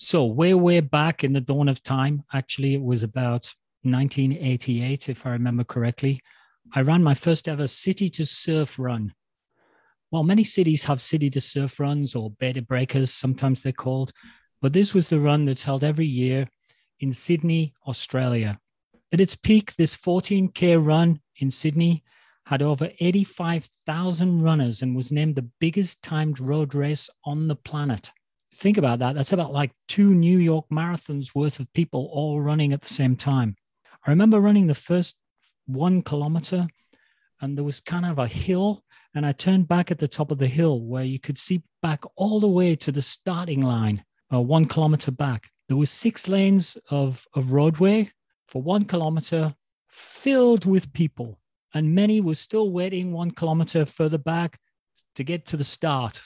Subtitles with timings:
[0.00, 5.26] So, way, way back in the dawn of time, actually, it was about 1988, if
[5.26, 6.20] I remember correctly,
[6.72, 9.12] I ran my first ever city to surf run.
[10.10, 14.12] While many cities have city to surf runs or Bay to Breakers, sometimes they're called,
[14.62, 16.48] but this was the run that's held every year
[17.00, 18.60] in Sydney, Australia.
[19.12, 22.04] At its peak, this 14K run in Sydney
[22.46, 28.12] had over 85,000 runners and was named the biggest timed road race on the planet.
[28.54, 29.14] Think about that.
[29.14, 33.14] That's about like two New York marathons worth of people all running at the same
[33.14, 33.56] time.
[34.06, 35.16] I remember running the first
[35.66, 36.66] one kilometer
[37.40, 38.82] and there was kind of a hill.
[39.14, 42.02] And I turned back at the top of the hill where you could see back
[42.16, 45.50] all the way to the starting line, uh, one kilometer back.
[45.68, 48.10] There was six lanes of, of roadway
[48.48, 49.54] for one kilometer
[49.88, 51.38] filled with people
[51.74, 54.58] and many were still waiting one kilometer further back
[55.14, 56.22] to get to the start.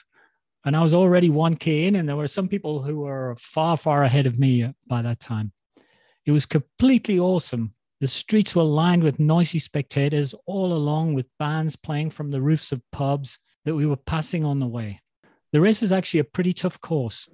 [0.65, 4.03] And I was already 1K in, and there were some people who were far, far
[4.03, 5.51] ahead of me by that time.
[6.25, 7.73] It was completely awesome.
[7.99, 12.71] The streets were lined with noisy spectators all along, with bands playing from the roofs
[12.71, 15.01] of pubs that we were passing on the way.
[15.51, 17.29] The race is actually a pretty tough course.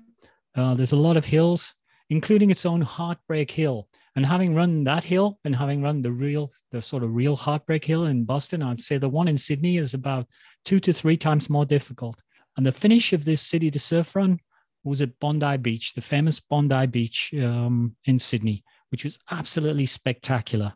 [0.56, 1.76] Uh, there's a lot of hills,
[2.10, 6.52] including its own Heartbreak Hill, and having run that hill and having run the real,
[6.72, 9.94] the sort of real heartbreak hill in Boston, I'd say the one in Sydney is
[9.94, 10.28] about
[10.66, 12.22] two to three times more difficult.
[12.60, 14.42] And the finish of this city to surf run
[14.84, 20.74] was at Bondi Beach, the famous Bondi Beach um, in Sydney, which was absolutely spectacular.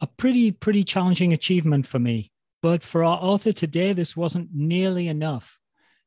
[0.00, 2.32] A pretty, pretty challenging achievement for me.
[2.62, 5.60] But for our author today, this wasn't nearly enough.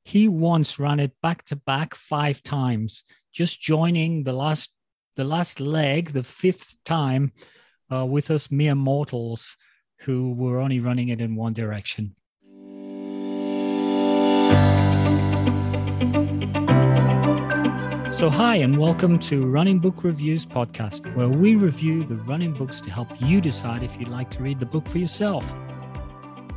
[0.04, 4.74] He once ran it back to back five times, just joining the last
[5.16, 7.32] the last leg, the fifth time,
[7.90, 9.56] uh, with us mere mortals
[10.02, 12.14] who were only running it in one direction.
[18.22, 22.80] So, hi, and welcome to Running Book Reviews podcast, where we review the running books
[22.82, 25.52] to help you decide if you'd like to read the book for yourself.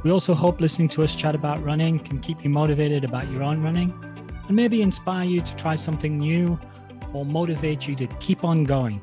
[0.03, 3.43] We also hope listening to us chat about running can keep you motivated about your
[3.43, 3.95] own running
[4.47, 6.59] and maybe inspire you to try something new
[7.15, 9.01] or motivate you to keep on going.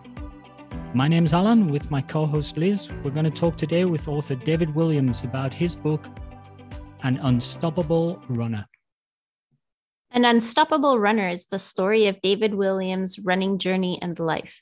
[0.94, 2.92] My name is Alan with my co host Liz.
[3.04, 6.06] We're going to talk today with author David Williams about his book,
[7.02, 8.68] An Unstoppable Runner.
[10.14, 14.62] An Unstoppable Runner is the story of David Williams' running journey and life.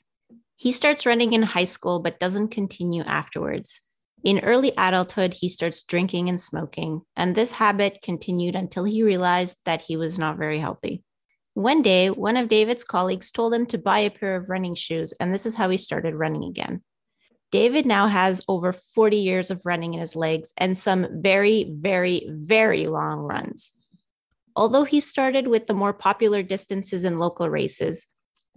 [0.54, 3.80] He starts running in high school but doesn't continue afterwards.
[4.22, 9.56] In early adulthood, he starts drinking and smoking, and this habit continued until he realized
[9.64, 11.02] that he was not very healthy.
[11.54, 15.12] One day, one of David's colleagues told him to buy a pair of running shoes,
[15.18, 16.82] and this is how he started running again.
[17.50, 22.30] David now has over 40 years of running in his legs and some very, very,
[22.30, 23.72] very long runs.
[24.60, 28.06] Although he started with the more popular distances and local races,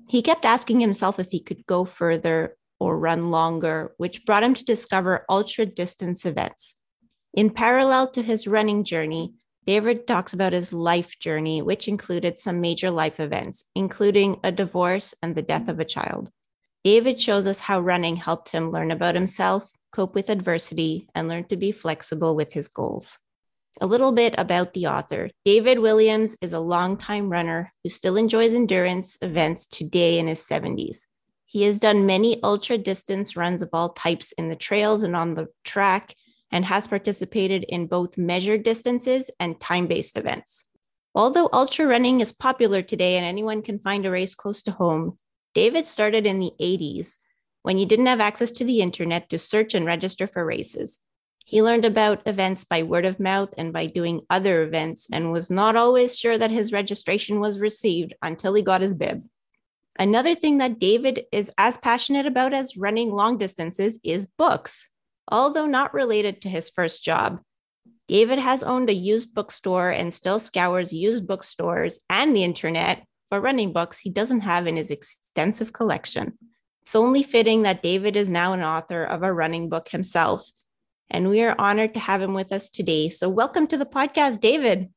[0.10, 4.54] he kept asking himself if he could go further or run longer, which brought him
[4.56, 6.76] to discover ultra distance events.
[7.34, 12.60] In parallel to his running journey, David talks about his life journey, which included some
[12.60, 16.30] major life events, including a divorce and the death of a child.
[16.84, 21.46] David shows us how running helped him learn about himself, cope with adversity, and learn
[21.46, 23.20] to be flexible with his goals.
[23.82, 25.32] A little bit about the author.
[25.46, 31.08] David Williams is a longtime runner who still enjoys endurance events today in his 70s.
[31.46, 35.34] He has done many ultra distance runs of all types in the trails and on
[35.34, 36.14] the track,
[36.52, 40.66] and has participated in both measured distances and time based events.
[41.16, 45.18] Although ultra running is popular today and anyone can find a race close to home,
[45.56, 47.16] David started in the 80s
[47.64, 51.00] when you didn't have access to the internet to search and register for races.
[51.44, 55.50] He learned about events by word of mouth and by doing other events and was
[55.50, 59.24] not always sure that his registration was received until he got his bib.
[60.00, 64.90] Another thing that David is as passionate about as running long distances is books.
[65.28, 67.42] Although not related to his first job,
[68.08, 73.40] David has owned a used bookstore and still scours used bookstores and the internet for
[73.40, 76.38] running books he doesn't have in his extensive collection.
[76.82, 80.46] It's only fitting that David is now an author of a running book himself.
[81.10, 83.10] And we are honored to have him with us today.
[83.10, 84.90] So, welcome to the podcast, David.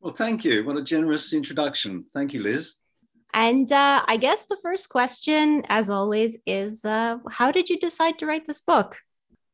[0.00, 0.64] Well, thank you.
[0.64, 2.04] What a generous introduction.
[2.14, 2.74] Thank you, Liz.
[3.34, 8.18] And uh, I guess the first question, as always, is uh, how did you decide
[8.18, 8.96] to write this book?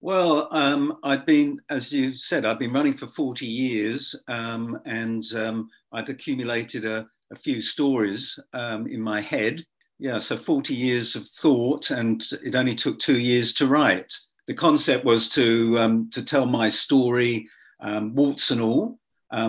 [0.00, 5.24] Well, um, I've been, as you said, I've been running for 40 years um, and
[5.34, 9.64] um, I'd accumulated a, a few stories um, in my head.
[9.98, 14.12] Yeah, so 40 years of thought, and it only took two years to write.
[14.46, 17.48] The concept was to, um, to tell my story,
[17.80, 18.98] um, warts and all,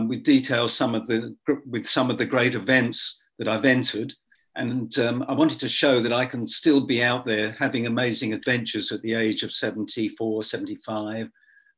[0.08, 4.14] with details some of the, with some of the great events that I've entered,
[4.56, 8.34] And um, I wanted to show that I can still be out there having amazing
[8.34, 11.30] adventures at the age of 74, 75.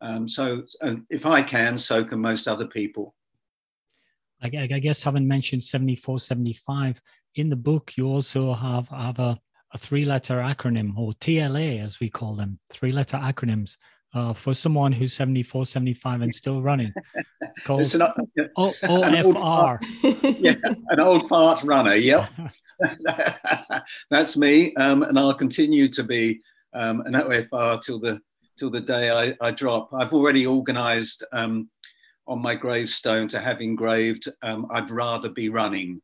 [0.02, 0.64] Um, so
[1.10, 3.16] if I can, so can most other people.
[4.42, 7.02] I, I guess having mentioned 74, 75,
[7.36, 9.40] in the book, you also have, have a,
[9.74, 13.78] a three letter acronym or TLA, as we call them, three letter acronyms
[14.14, 16.94] uh, for someone who's 74, 75 and still running.
[17.66, 18.02] Called an,
[18.58, 19.80] o- OFR.
[20.40, 20.56] yeah,
[20.90, 21.96] an old fart runner.
[21.96, 22.30] Yep.
[24.10, 24.74] That's me.
[24.76, 26.42] Um, and I'll continue to be
[26.74, 28.22] um, an OFR till the
[28.58, 29.90] till the day I, I drop.
[29.94, 31.70] I've already organised um,
[32.28, 36.02] on my gravestone to have engraved, um, I'd rather be running.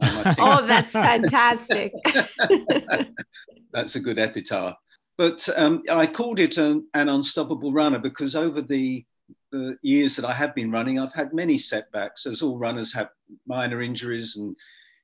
[0.38, 1.92] oh, that's fantastic.
[3.72, 4.76] that's a good epitaph.
[5.16, 9.04] But um, I called it an, an, unstoppable runner because over the,
[9.52, 13.10] the, years that I have been running, I've had many setbacks, as all runners have
[13.46, 14.56] minor injuries and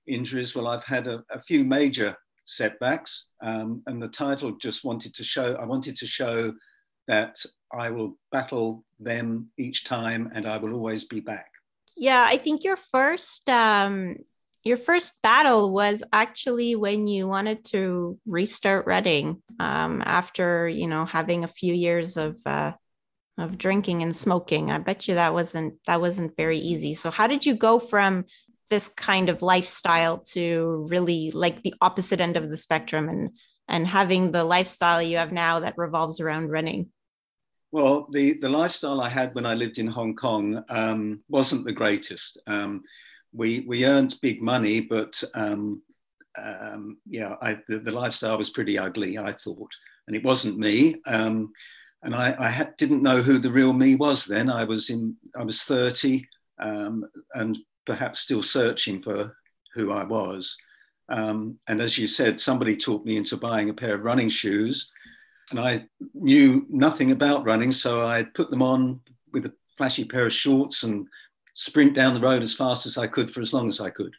[0.09, 0.57] injuries.
[0.57, 5.23] Well, I've had a, a few major setbacks, um, and the title just wanted to
[5.23, 5.55] show.
[5.55, 6.53] I wanted to show
[7.07, 7.37] that
[7.73, 11.47] I will battle them each time, and I will always be back.
[11.97, 14.17] Yeah, I think your first um,
[14.63, 21.05] your first battle was actually when you wanted to restart running um, after you know
[21.05, 22.73] having a few years of uh,
[23.39, 24.71] of drinking and smoking.
[24.71, 26.95] I bet you that wasn't that wasn't very easy.
[26.95, 28.25] So how did you go from
[28.69, 33.31] this kind of lifestyle to really like the opposite end of the spectrum and
[33.69, 36.89] and having the lifestyle you have now that revolves around running?
[37.73, 41.73] Well, the, the lifestyle I had when I lived in Hong Kong um, wasn't the
[41.73, 42.37] greatest.
[42.49, 42.83] Um,
[43.33, 45.83] we we earned big money, but um,
[46.39, 49.73] um, yeah, I, the, the, lifestyle was pretty ugly, I thought,
[50.07, 51.01] and it wasn't me.
[51.07, 51.53] Um,
[52.03, 54.51] and I, I didn't know who the real me was then.
[54.51, 56.27] I was in, I was thirty,
[56.59, 57.05] um,
[57.35, 59.37] and perhaps still searching for
[59.75, 60.57] who I was.
[61.09, 64.93] Um, and as you said, somebody talked me into buying a pair of running shoes,
[65.51, 69.01] and I knew nothing about running, so I put them on
[69.33, 71.07] with a flashy pair of shorts and
[71.55, 74.15] sprint down the road as fast as I could for as long as I could.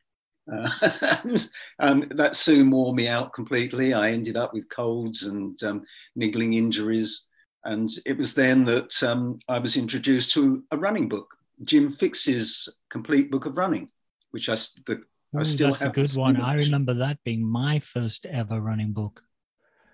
[0.52, 0.70] Uh,
[1.24, 1.50] and,
[1.80, 3.94] um, that soon wore me out completely.
[3.94, 5.84] I ended up with colds and um,
[6.16, 7.28] niggling injuries.
[7.64, 11.28] And it was then that um, I was introduced to a running book,
[11.64, 13.90] Jim Fixx's Complete Book of Running,
[14.32, 14.56] which I,
[14.88, 15.04] the,
[15.38, 16.38] I still that's a good one.
[16.38, 19.24] I remember that being my first ever running book.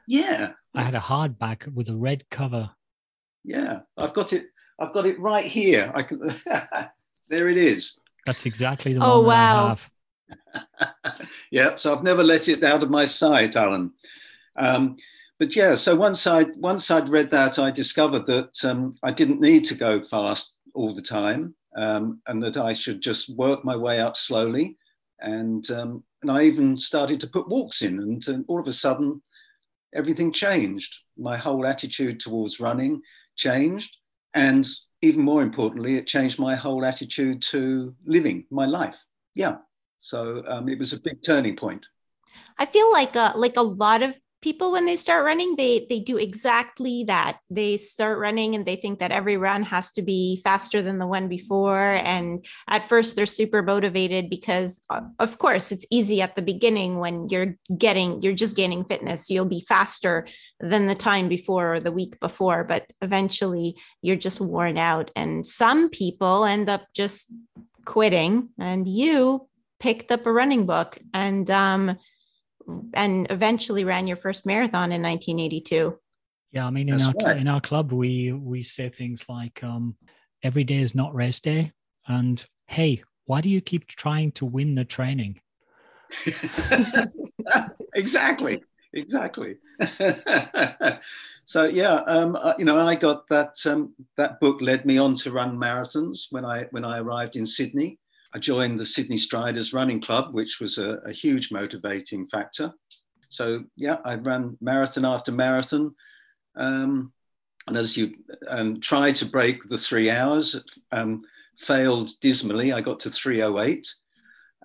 [0.07, 0.53] Yeah.
[0.73, 2.69] I had a hardback with a red cover.
[3.43, 4.47] Yeah, I've got it.
[4.79, 5.91] I've got it right here.
[5.93, 6.21] I can.
[7.29, 7.99] there it is.
[8.25, 9.65] That's exactly the oh, one wow.
[9.65, 9.91] I have.
[11.51, 13.91] yeah, so I've never let it out of my sight, Alan.
[14.57, 14.97] Um,
[15.39, 19.39] but yeah, so once I once I'd read that, I discovered that um, I didn't
[19.39, 23.75] need to go fast all the time, um, and that I should just work my
[23.75, 24.77] way up slowly.
[25.19, 28.73] And um, and I even started to put walks in, and, and all of a
[28.73, 29.21] sudden,
[29.93, 30.97] everything changed.
[31.17, 33.01] My whole attitude towards running
[33.35, 33.95] changed,
[34.33, 34.67] and
[35.01, 39.05] even more importantly, it changed my whole attitude to living my life.
[39.35, 39.57] Yeah.
[39.99, 41.85] So um, it was a big turning point.
[42.57, 45.85] I feel like a, uh, like a lot of people when they start running they
[45.89, 47.39] they do exactly that.
[47.49, 51.07] They start running and they think that every run has to be faster than the
[51.07, 51.95] one before.
[52.03, 56.99] And at first they're super motivated because uh, of course it's easy at the beginning
[56.99, 59.29] when you're getting you're just gaining fitness.
[59.29, 60.27] You'll be faster
[60.59, 65.09] than the time before or the week before but eventually you're just worn out.
[65.15, 67.33] And some people end up just
[67.85, 69.47] quitting and you
[69.79, 70.99] picked up a running book.
[71.13, 71.97] And um
[72.93, 75.97] and eventually ran your first marathon in 1982.
[76.51, 77.37] Yeah, I mean, in our right.
[77.37, 79.95] in our club, we we say things like, um,
[80.43, 81.73] "Every day is not race day,"
[82.07, 85.41] and "Hey, why do you keep trying to win the training?"
[87.95, 89.57] exactly, exactly.
[91.45, 95.15] so yeah, um, uh, you know, I got that um, that book led me on
[95.15, 97.99] to run marathons when I when I arrived in Sydney.
[98.33, 102.73] I joined the Sydney Striders Running Club, which was a, a huge motivating factor.
[103.29, 105.93] So yeah, I ran marathon after marathon,
[106.55, 107.11] um,
[107.67, 108.15] and as you
[108.47, 111.21] um, tried to break the three hours, um,
[111.57, 112.71] failed dismally.
[112.71, 113.87] I got to 308,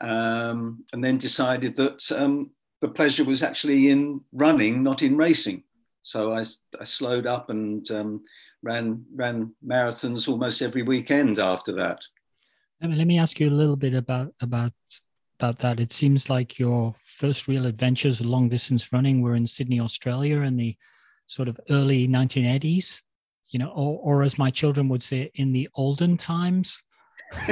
[0.00, 2.50] um, and then decided that um,
[2.80, 5.64] the pleasure was actually in running, not in racing.
[6.02, 6.44] So I,
[6.80, 8.22] I slowed up and um,
[8.62, 12.00] ran ran marathons almost every weekend after that.
[12.82, 14.72] Let me, let me ask you a little bit about about
[15.38, 15.78] about that.
[15.78, 20.40] It seems like your first real adventures of long distance running were in Sydney, Australia,
[20.40, 20.76] in the
[21.26, 23.00] sort of early 1980s.
[23.50, 26.82] You know, or, or as my children would say, in the olden times.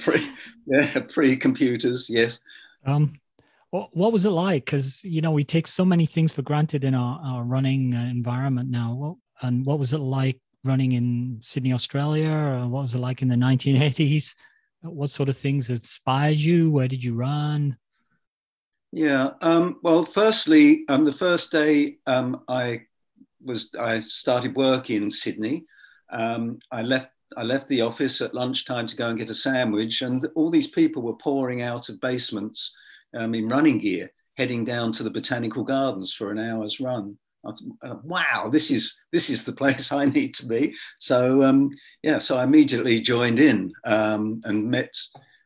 [0.00, 0.26] pre,
[0.66, 2.40] yeah, pre computers, yes.
[2.86, 3.20] Um,
[3.70, 4.64] what was it like?
[4.64, 8.00] Because you know we take so many things for granted in our, our running uh,
[8.00, 9.18] environment now.
[9.42, 12.30] And what was it like running in Sydney, Australia?
[12.30, 14.34] Or what was it like in the 1980s?
[14.82, 16.70] What sort of things inspired you?
[16.70, 17.76] Where did you run?
[18.92, 19.30] Yeah.
[19.40, 22.82] Um, well, firstly, um, the first day um, I
[23.44, 25.66] was I started work in Sydney.
[26.10, 30.02] Um, I left I left the office at lunchtime to go and get a sandwich,
[30.02, 32.74] and all these people were pouring out of basements
[33.14, 37.18] um, in running gear, heading down to the botanical gardens for an hour's run.
[37.44, 40.74] Uh, wow, this is this is the place I need to be.
[40.98, 41.70] So um,
[42.02, 44.94] yeah, so I immediately joined in um, and met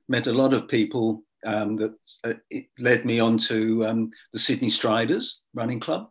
[0.09, 1.95] met a lot of people um, that
[2.25, 6.09] uh, it led me on to um, the Sydney Striders Running Club,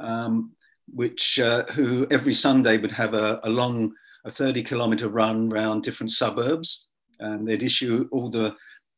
[0.00, 0.52] um,
[0.92, 3.92] which uh, who every Sunday would have a, a long
[4.24, 6.88] a 30 kilometer run around different suburbs.
[7.20, 8.56] And they'd issue all the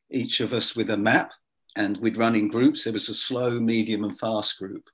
[0.09, 1.31] each of us with a map
[1.75, 2.83] and we'd run in groups.
[2.83, 4.89] There was a slow, medium, and fast group.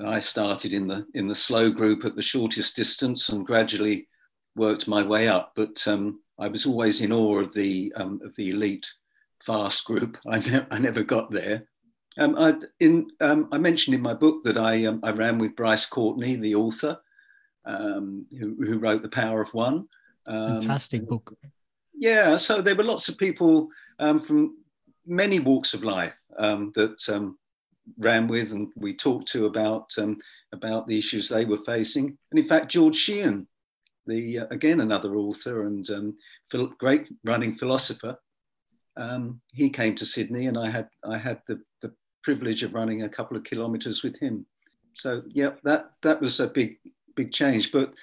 [0.00, 4.08] I started in the in the slow group at the shortest distance and gradually
[4.56, 5.52] worked my way up.
[5.54, 8.90] But um, I was always in awe of the um, of the elite
[9.40, 10.18] fast group.
[10.28, 11.66] I, ne- I never got there.
[12.18, 15.56] Um, I, in, um, I mentioned in my book that I, um, I ran with
[15.56, 16.98] Bryce Courtenay, the author,
[17.64, 19.88] um, who, who, wrote The Power of One.
[20.26, 21.34] Fantastic book.
[21.94, 24.58] Yeah, so there were lots of people from
[25.06, 27.38] many walks of life um, that um,
[27.98, 30.18] ran with and we talked to about um,
[30.52, 32.16] about the issues they were facing.
[32.30, 33.46] And in fact, George Sheehan,
[34.06, 36.16] the uh, again another author and um,
[36.50, 38.16] phil- great running philosopher,
[38.96, 43.02] um, he came to Sydney, and I had I had the, the privilege of running
[43.02, 44.46] a couple of kilometres with him.
[44.94, 46.78] So yeah, that that was a big
[47.16, 47.72] big change.
[47.72, 47.94] But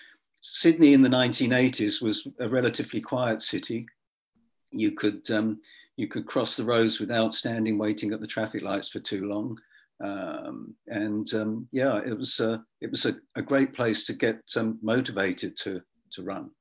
[0.41, 3.85] Sydney in the 1980s was a relatively quiet city.
[4.71, 5.61] You could um,
[5.97, 9.59] you could cross the roads without standing waiting at the traffic lights for too long.
[10.01, 14.39] Um, and um, yeah, it was uh, it was a, a, great place to get
[14.55, 15.81] um, motivated to
[16.13, 16.51] to run.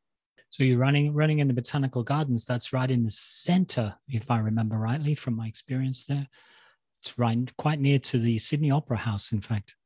[0.50, 2.44] So you're running running in the botanical gardens.
[2.44, 6.26] That's right in the center, if I remember rightly from my experience there.
[7.00, 9.76] It's right quite near to the Sydney Opera House, in fact.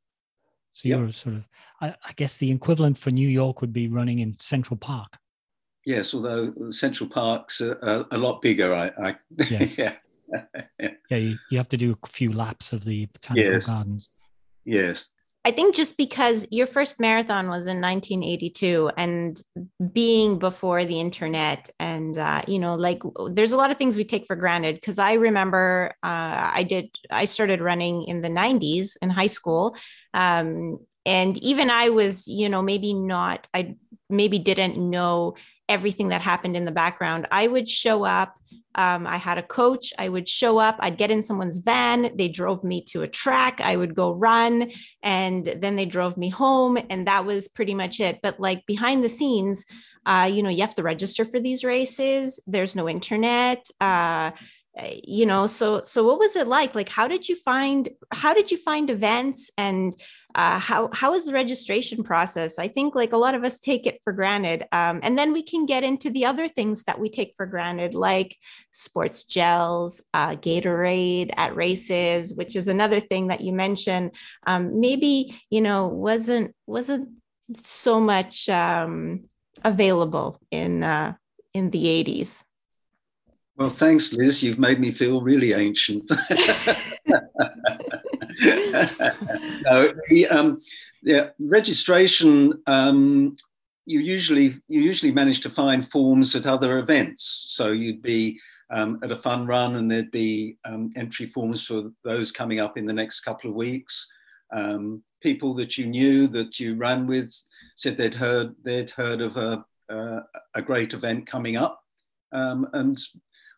[0.71, 1.47] So you're sort of,
[1.81, 5.19] I, I guess the equivalent for New York would be running in Central Park.
[5.85, 8.73] Yes, although Central Park's a, a, a lot bigger.
[8.73, 9.77] I, I yes.
[9.77, 9.93] yeah.
[10.79, 13.67] yeah, you, you have to do a few laps of the botanical yes.
[13.67, 14.09] gardens.
[14.65, 15.07] Yes.
[15.45, 19.41] I think just because your first marathon was in 1982 and
[19.91, 24.05] being before the internet, and, uh, you know, like there's a lot of things we
[24.05, 24.81] take for granted.
[24.81, 29.75] Cause I remember uh, I did, I started running in the 90s in high school.
[30.13, 33.75] Um, and even I was, you know, maybe not, I
[34.13, 35.35] maybe didn't know
[35.69, 37.27] everything that happened in the background.
[37.31, 38.35] I would show up.
[38.75, 39.93] Um, I had a coach.
[39.99, 40.77] I would show up.
[40.79, 42.15] I'd get in someone's van.
[42.17, 43.61] They drove me to a track.
[43.61, 46.77] I would go run, and then they drove me home.
[46.89, 48.19] And that was pretty much it.
[48.23, 49.65] But like behind the scenes,
[50.05, 52.41] uh, you know, you have to register for these races.
[52.47, 53.65] There's no internet.
[53.79, 54.31] Uh,
[55.03, 58.49] you know so so what was it like like how did you find how did
[58.49, 59.95] you find events and
[60.35, 63.85] uh, how how is the registration process i think like a lot of us take
[63.85, 67.09] it for granted um, and then we can get into the other things that we
[67.09, 68.37] take for granted like
[68.71, 74.11] sports gels uh, gatorade at races which is another thing that you mentioned
[74.47, 77.09] um, maybe you know wasn't wasn't
[77.61, 79.25] so much um,
[79.63, 81.13] available in uh,
[81.53, 82.43] in the 80s
[83.55, 84.41] well, thanks, Liz.
[84.41, 86.09] You've made me feel really ancient.
[89.65, 90.59] no, the, um,
[91.01, 92.61] yeah, registration.
[92.67, 93.35] Um,
[93.85, 97.45] you usually you usually manage to find forms at other events.
[97.49, 101.91] So you'd be um, at a fun run, and there'd be um, entry forms for
[102.03, 104.09] those coming up in the next couple of weeks.
[104.51, 107.33] Um, people that you knew that you ran with
[107.75, 110.21] said they'd heard they'd heard of a, uh,
[110.55, 111.81] a great event coming up,
[112.31, 112.97] um, and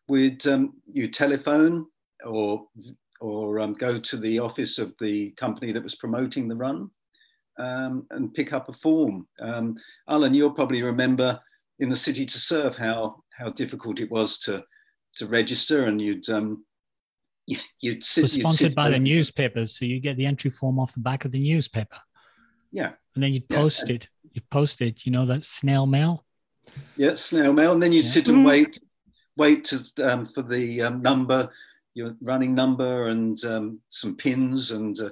[0.08, 1.86] would um, you telephone
[2.26, 2.68] or
[3.22, 6.90] or um, go to the office of the company that was promoting the run
[7.60, 9.28] um, and pick up a form.
[9.40, 9.78] Um,
[10.10, 11.40] Alan, you'll probably remember
[11.80, 14.64] in the city to surf how how difficult it was to
[15.16, 16.66] to register, and you'd um,
[17.82, 18.24] you'd sit.
[18.24, 21.00] Was sponsored you'd sit by the newspapers, so you get the entry form off the
[21.00, 21.98] back of the newspaper.
[22.72, 23.96] Yeah, and then you'd post yeah.
[23.96, 24.10] it.
[24.32, 25.06] You post it.
[25.06, 26.26] You know that snail mail.
[26.98, 28.12] Yeah, snail mail, and then you'd yeah.
[28.12, 28.48] sit and mm-hmm.
[28.48, 28.80] wait
[29.38, 31.50] wait to, um, for the um, number,
[31.96, 35.10] your running number, and um, some pins and uh,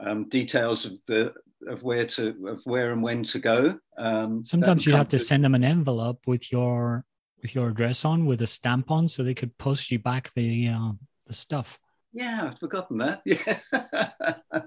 [0.00, 1.32] um, details of the
[1.68, 3.78] of where to of where and when to go.
[3.96, 7.04] Um, Sometimes you have to send them an envelope with your
[7.40, 10.68] with your address on with a stamp on, so they could post you back the
[10.68, 10.92] uh,
[11.26, 11.78] the stuff.
[12.12, 13.22] Yeah, I've forgotten that.
[13.26, 14.58] Yeah.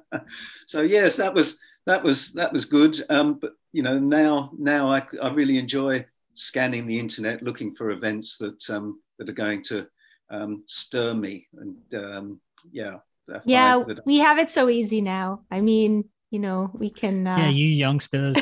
[0.68, 3.04] so yes, that was that was that was good.
[3.10, 7.92] Um, but you know, now now I, I really enjoy scanning the internet, looking for
[7.92, 9.88] events that um, that are going to
[10.29, 11.48] um, stir me.
[11.53, 12.41] And um,
[12.72, 12.98] yeah,
[13.46, 15.41] yeah, we have it so easy now.
[15.50, 17.25] I mean, you know, we can.
[17.25, 17.38] Uh...
[17.38, 18.38] Yeah, you youngsters,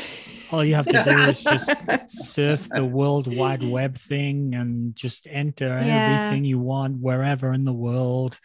[0.50, 1.70] all you have to do is just
[2.06, 6.20] surf the World Wide Web thing and just enter yeah.
[6.20, 8.38] everything you want wherever in the world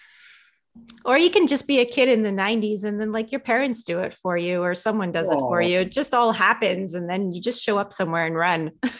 [1.06, 3.84] or you can just be a kid in the 90s and then like your parents
[3.84, 5.36] do it for you or someone does Aww.
[5.36, 5.80] it for you.
[5.80, 8.72] It just all happens and then you just show up somewhere and run.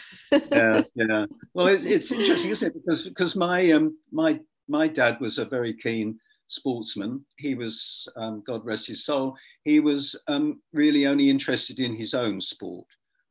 [0.52, 1.26] Yeah yeah.
[1.54, 2.74] Well it's, it's interesting isn't it?
[2.74, 7.24] Because because my um my my dad was a very keen sportsman.
[7.36, 9.36] He was um, god rest his soul.
[9.64, 12.86] He was um, really only interested in his own sport.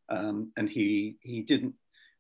[0.10, 1.74] Um, and he he didn't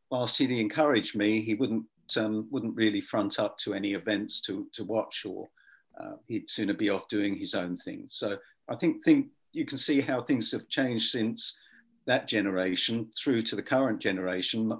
[0.10, 4.66] whilst he encouraged me he wouldn't um, wouldn't really front up to any events to
[4.76, 5.50] to watch or
[6.00, 8.06] uh, he'd sooner be off doing his own thing.
[8.10, 8.38] So
[8.70, 11.58] I think think you can see how things have changed since
[12.06, 14.72] that generation through to the current generation.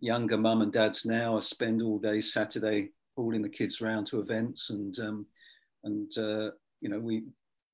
[0.00, 4.70] Younger mum and dads now spend all day Saturday hauling the kids around to events,
[4.70, 5.26] and um,
[5.84, 7.24] and uh, you know we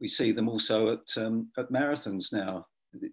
[0.01, 2.67] we see them also at um, at marathons now.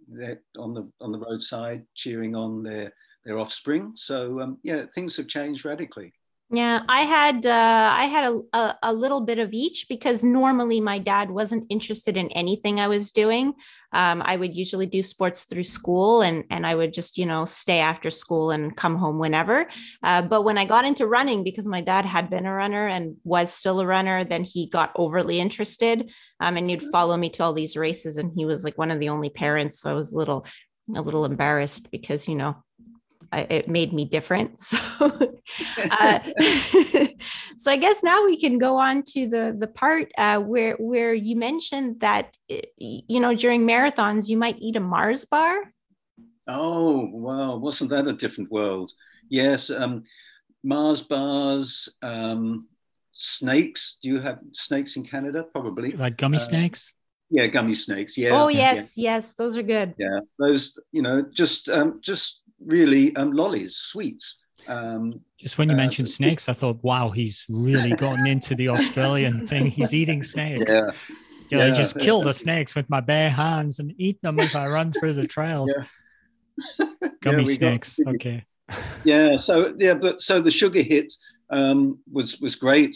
[0.07, 2.93] They're on the on the roadside cheering on their
[3.25, 3.93] their offspring.
[3.95, 6.13] So um, yeah, things have changed radically.
[6.53, 10.81] Yeah, I had uh, I had a, a, a, little bit of each because normally
[10.81, 13.53] my dad wasn't interested in anything I was doing.
[13.93, 17.45] Um, I would usually do sports through school, and and I would just you know
[17.45, 19.69] stay after school and come home whenever.
[20.03, 23.15] Uh, but when I got into running, because my dad had been a runner and
[23.23, 27.43] was still a runner, then he got overly interested, um, and he'd follow me to
[27.43, 30.11] all these races, and he was like one of the only parents, so I was
[30.11, 30.45] a little
[30.93, 32.61] a little embarrassed because you know
[33.33, 34.59] it made me different.
[34.71, 34.77] So,
[35.91, 36.19] uh,
[37.57, 41.13] so I guess now we can go on to the the part uh, where where
[41.13, 42.37] you mentioned that
[42.77, 45.73] you know during marathons you might eat a Mars bar.
[46.47, 47.57] Oh wow!
[47.57, 48.91] Wasn't that a different world?
[49.29, 50.03] Yes, um,
[50.63, 51.97] Mars bars.
[52.01, 52.67] Um,
[53.21, 53.97] snakes.
[54.01, 55.43] Do you have snakes in Canada?
[55.43, 56.91] Probably like gummy uh, snakes.
[57.29, 58.17] Yeah, gummy snakes.
[58.17, 58.31] Yeah.
[58.33, 59.13] Oh yes, yeah.
[59.13, 59.93] yes, those are good.
[59.97, 60.79] Yeah, those.
[60.91, 64.39] You know, just um, just really um, lollies, sweets.
[64.67, 68.69] Um, Just when you uh, mentioned snakes, I thought, wow, he's really gotten into the
[68.69, 69.65] Australian thing.
[69.65, 70.71] He's eating snakes.
[70.71, 70.91] Yeah.
[71.49, 71.65] yeah.
[71.65, 74.91] I just kill the snakes with my bare hands and eat them as I run
[74.91, 75.73] through the trails.
[75.77, 76.85] Yeah.
[77.21, 77.99] Gummy yeah, snakes.
[78.03, 78.45] Got, okay.
[79.03, 79.37] Yeah.
[79.37, 81.11] So yeah, but so the sugar hit
[81.49, 82.95] um, was was great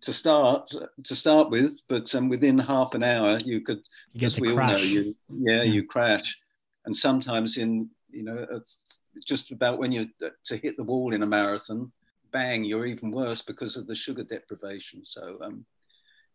[0.00, 0.70] to start
[1.04, 3.80] to start with, but um, within half an hour you could,
[4.12, 4.70] you as we crash.
[4.70, 6.38] all know, you yeah, yeah, you crash,
[6.86, 10.06] and sometimes in you know, it's just about when you're
[10.44, 11.92] to hit the wall in a marathon,
[12.32, 15.02] bang, you're even worse because of the sugar deprivation.
[15.04, 15.64] So, um,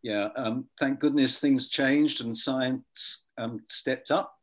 [0.01, 4.33] yeah, um, thank goodness things changed and science um, stepped up,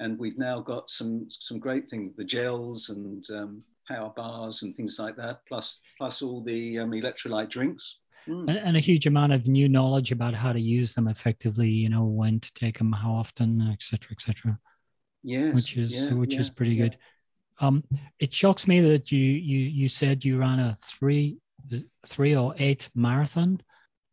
[0.00, 4.74] and we've now got some some great things, the gels and um, power bars and
[4.74, 7.98] things like that, plus plus all the um, electrolyte drinks.
[8.26, 8.48] Mm.
[8.48, 11.68] And, and, a huge amount of new knowledge about how to use them effectively.
[11.68, 14.58] You know, when to take them, how often, etc., etc.
[15.26, 16.84] Yes, which is yeah, which yeah, is pretty yeah.
[16.84, 16.98] good.
[17.58, 17.82] Um,
[18.20, 21.38] it shocks me that you you you said you ran a three
[22.06, 23.60] three or eight marathon.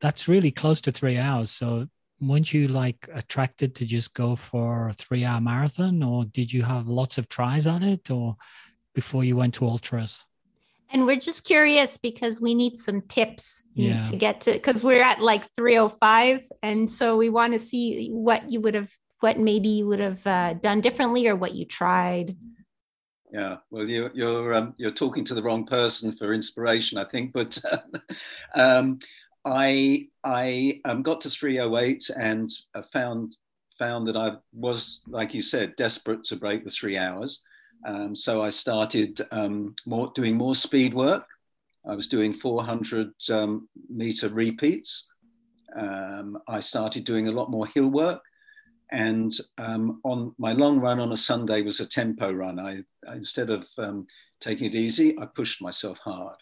[0.01, 1.51] That's really close to three hours.
[1.51, 1.87] So
[2.19, 6.63] weren't you like attracted to just go for a three hour marathon, or did you
[6.63, 8.35] have lots of tries on it, or
[8.95, 10.25] before you went to ultras?
[10.89, 14.03] And we're just curious because we need some tips yeah.
[14.05, 16.43] to get to because we're at like 305.
[16.63, 18.91] And so we want to see what you would have
[19.23, 22.35] what maybe you would have uh, done differently or what you tried?
[23.31, 27.05] Yeah, well, you, are you're um, you're talking to the wrong person for inspiration, I
[27.05, 27.33] think.
[27.33, 27.57] But
[28.53, 28.99] um,
[29.45, 32.51] I I um, got to 308 and
[32.91, 33.35] found
[33.79, 37.41] found that I was, like you said, desperate to break the three hours.
[37.85, 41.25] Um, so I started um, more doing more speed work.
[41.85, 45.07] I was doing 400 um, meter repeats.
[45.75, 48.21] Um, I started doing a lot more hill work.
[48.93, 52.59] And um, on my long run on a Sunday was a tempo run.
[52.59, 54.05] I, I instead of um,
[54.39, 56.37] taking it easy, I pushed myself hard.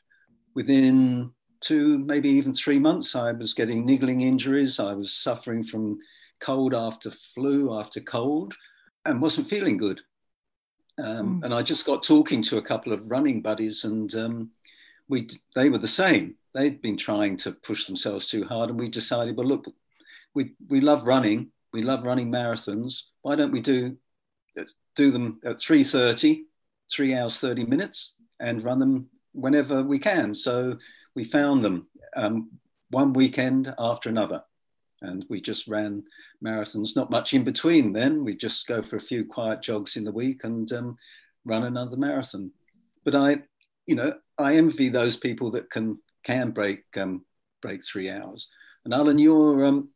[0.54, 4.82] Within two, maybe even three months, I was getting niggling injuries.
[4.82, 5.98] I was suffering from
[6.42, 8.54] cold after flu after cold,
[9.06, 10.02] and wasn't feeling good.
[11.02, 11.46] Um, mm.
[11.46, 14.52] And I just got talking to a couple of running buddies, and um,
[15.08, 16.36] we they were the same.
[16.54, 19.74] They'd been trying to push themselves too hard, and we decided, well, look,
[20.34, 23.04] we we love running we love running marathons.
[23.22, 23.98] Why don't we do
[24.98, 26.42] do them at 3.30,
[26.92, 30.34] three hours, 30 minutes, and run them whenever we can?
[30.34, 30.78] So
[31.16, 31.88] we found them.
[32.16, 32.50] Um,
[32.92, 34.44] one weekend after another.
[35.02, 36.04] And we just ran
[36.46, 38.24] marathons, not much in between then.
[38.24, 40.98] We just go for a few quiet jogs in the week and um,
[41.44, 42.52] run another marathon.
[43.04, 43.42] But I,
[43.88, 47.26] you know, I envy those people that can can break um,
[47.64, 48.52] break three hours.
[48.86, 49.90] And Alan, you're um,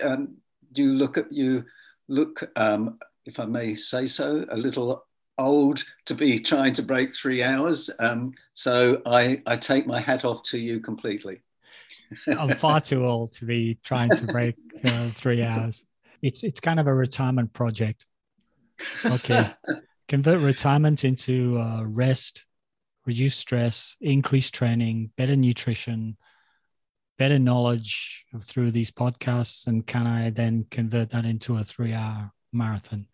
[0.00, 0.36] um,
[0.74, 1.64] you look at you
[2.08, 5.04] look, um, if I may say so, a little
[5.38, 7.90] old to be trying to break three hours.
[7.98, 11.42] Um, so I, I take my hat off to you completely.
[12.38, 15.86] I'm far too old to be trying to break uh, three hours.
[16.20, 18.06] It's it's kind of a retirement project.
[19.04, 19.50] Okay,
[20.08, 22.44] convert retirement into uh, rest,
[23.06, 26.16] reduce stress, increase training, better nutrition,
[27.22, 33.06] better knowledge through these podcasts, and can I then convert that into a three-hour marathon?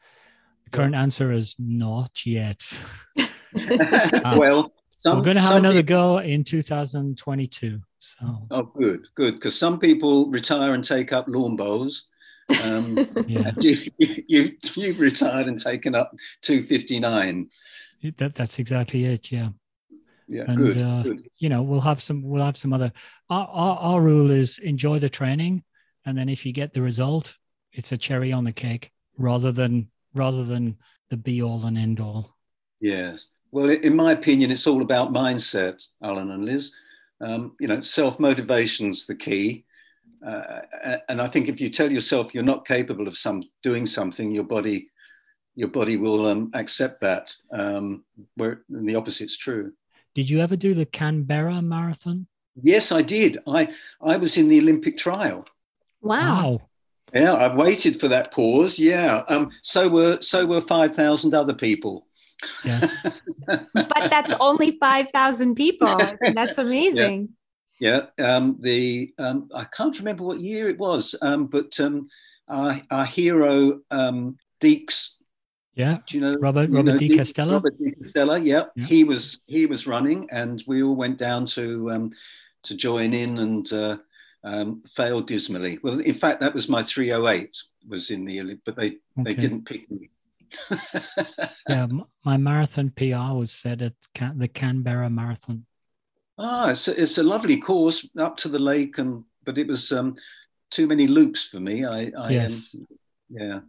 [0.64, 2.82] The current answer is not yet.
[3.18, 7.80] uh, well, some, we're going to have another people, go in 2022.
[7.98, 8.46] So.
[8.50, 9.34] Oh, good, good.
[9.34, 12.06] Because some people retire and take up lawn bowls.
[12.62, 13.50] Um, yeah.
[13.60, 17.50] you, you, you've retired and taken up 259.
[18.16, 19.30] That, that's exactly it.
[19.30, 19.50] Yeah.
[20.28, 21.28] Yeah, and good, uh, good.
[21.38, 22.92] you know we'll have some we'll have some other
[23.30, 25.64] our, our, our rule is enjoy the training
[26.04, 27.38] and then if you get the result
[27.72, 30.76] it's a cherry on the cake rather than rather than
[31.08, 32.36] the be all and end all
[32.78, 36.74] yes well in my opinion it's all about mindset alan and liz
[37.20, 39.64] um, you know, self motivation's the key.
[40.24, 40.60] Uh,
[41.08, 44.44] and I think if you tell yourself you're not capable of some doing something, your
[44.44, 44.88] body,
[45.54, 47.34] your body will um, accept that.
[47.52, 48.04] Um,
[48.36, 49.72] where the opposite's true.
[50.14, 52.26] Did you ever do the Canberra marathon?
[52.60, 53.38] Yes, I did.
[53.46, 53.68] I
[54.00, 55.46] I was in the Olympic trial.
[56.00, 56.18] Wow.
[56.18, 56.60] wow.
[57.14, 58.78] Yeah, I waited for that pause.
[58.78, 59.22] Yeah.
[59.28, 59.50] Um.
[59.62, 62.08] So were so were five thousand other people.
[62.64, 62.96] Yes.
[63.46, 66.00] but that's only 5,000 people.
[66.34, 67.30] That's amazing.
[67.80, 68.06] Yeah.
[68.18, 68.36] yeah.
[68.36, 72.08] Um, the um, I can't remember what year it was, um, but um,
[72.48, 75.14] our, our hero um, Deeks.
[75.78, 75.98] Yeah.
[76.06, 77.52] Do you know Robert you Robert know, De Castella?
[77.52, 78.44] Robert De Castella.
[78.44, 78.64] Yeah.
[78.74, 78.86] yeah.
[78.86, 82.12] He was he was running, and we all went down to um,
[82.64, 83.72] to join in and.
[83.72, 83.96] Uh,
[84.44, 85.80] um, failed dismally.
[85.82, 87.56] Well, in fact, that was my 308
[87.88, 89.00] was in the, but they, okay.
[89.24, 90.10] they didn't pick me
[91.68, 91.86] yeah,
[92.24, 93.94] my marathon PR was set at
[94.36, 95.64] the Canberra Marathon.
[96.38, 99.92] Ah, it's a, it's a lovely course up to the lake, and but it was
[99.92, 100.16] um,
[100.70, 101.84] too many loops for me.
[101.84, 102.86] I, I yes, um,
[103.30, 103.60] yeah.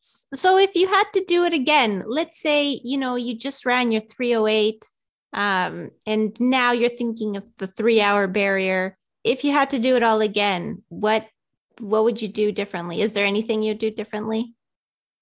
[0.00, 3.92] So if you had to do it again, let's say you know you just ran
[3.92, 4.88] your 308,
[5.32, 8.94] um, and now you're thinking of the three-hour barrier.
[9.24, 11.26] If you had to do it all again, what
[11.80, 13.00] what would you do differently?
[13.00, 14.54] Is there anything you'd do differently?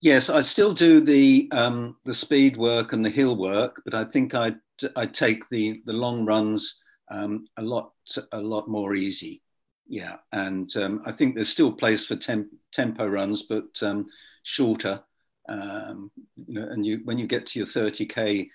[0.02, 4.04] Yes, I still do the um, the speed work and the hill work, but I
[4.04, 4.56] think I'd
[4.96, 7.92] I'd take the the long runs um, a lot
[8.32, 9.42] a lot more easy.
[9.86, 14.06] Yeah, and um, I think there's still place for temp, tempo runs, but um,
[14.42, 15.02] shorter.
[15.48, 16.10] Um,
[16.46, 18.48] you know, and you when you get to your 30k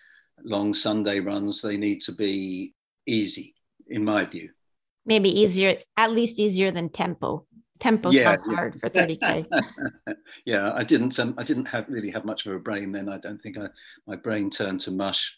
[0.43, 2.73] long Sunday runs, they need to be
[3.05, 3.55] easy,
[3.89, 4.49] in my view.
[5.05, 7.45] Maybe easier, at least easier than tempo
[7.79, 8.55] tempo yeah, sounds yeah.
[8.55, 9.45] hard for 30k
[10.45, 13.17] yeah i didn't um, i didn't have really have much of a brain then i
[13.17, 13.67] don't think I,
[14.05, 15.37] my brain turned to mush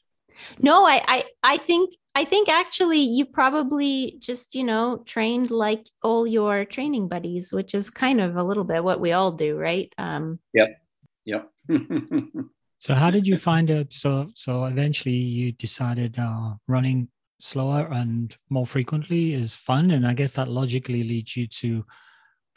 [0.60, 5.88] no I, I i think i think actually you probably just you know trained like
[6.04, 9.58] all your training buddies which is kind of a little bit what we all do
[9.58, 9.94] right?
[9.98, 10.82] Um yep.
[11.26, 11.50] Yep.
[12.82, 13.92] So how did you find it?
[13.92, 17.10] So so eventually you decided uh running
[17.42, 21.86] slower and more frequently is fun and i guess that logically leads you to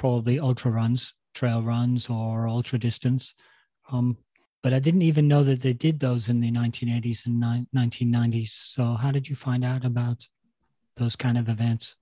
[0.02, 3.34] probably ultra runs, trail runs, or ultra distance.
[3.92, 4.16] Um,
[4.62, 8.50] but I didn't even know that they did those in the 1980s and ni- 1990s.
[8.50, 10.26] So, how did you find out about
[10.96, 11.96] those kind of events?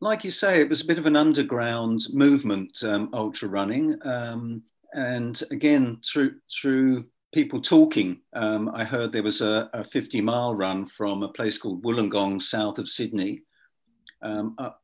[0.00, 3.96] Like you say, it was a bit of an underground movement, um, ultra running.
[4.04, 4.62] Um,
[4.94, 10.54] and again, through through people talking, um, I heard there was a, a, 50 mile
[10.54, 13.42] run from a place called Wollongong, south of Sydney,
[14.22, 14.80] um, up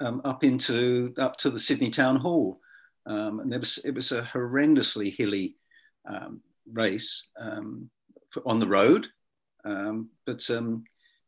[0.00, 2.60] um, up into up to the Sydney Town Hall,
[3.06, 5.56] um, and there was it was a horrendously hilly
[6.72, 7.90] race um,
[8.46, 9.08] on the road,
[9.64, 10.84] um, but um,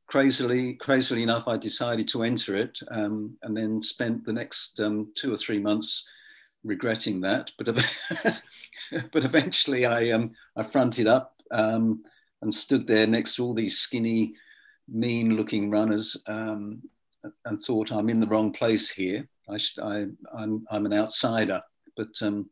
[0.07, 5.37] crazily crazily enough, I decided to enter it, and then spent the next two or
[5.37, 6.09] three months
[6.63, 7.51] regretting that.
[7.59, 7.67] But
[9.13, 14.35] but eventually, I I fronted up and stood there next to all these skinny
[14.89, 16.83] mean looking runners um,
[17.47, 19.27] and thought I'm in the wrong place here.
[19.49, 19.59] I
[20.37, 21.63] I'm, I'm an outsider,
[21.97, 22.49] but um,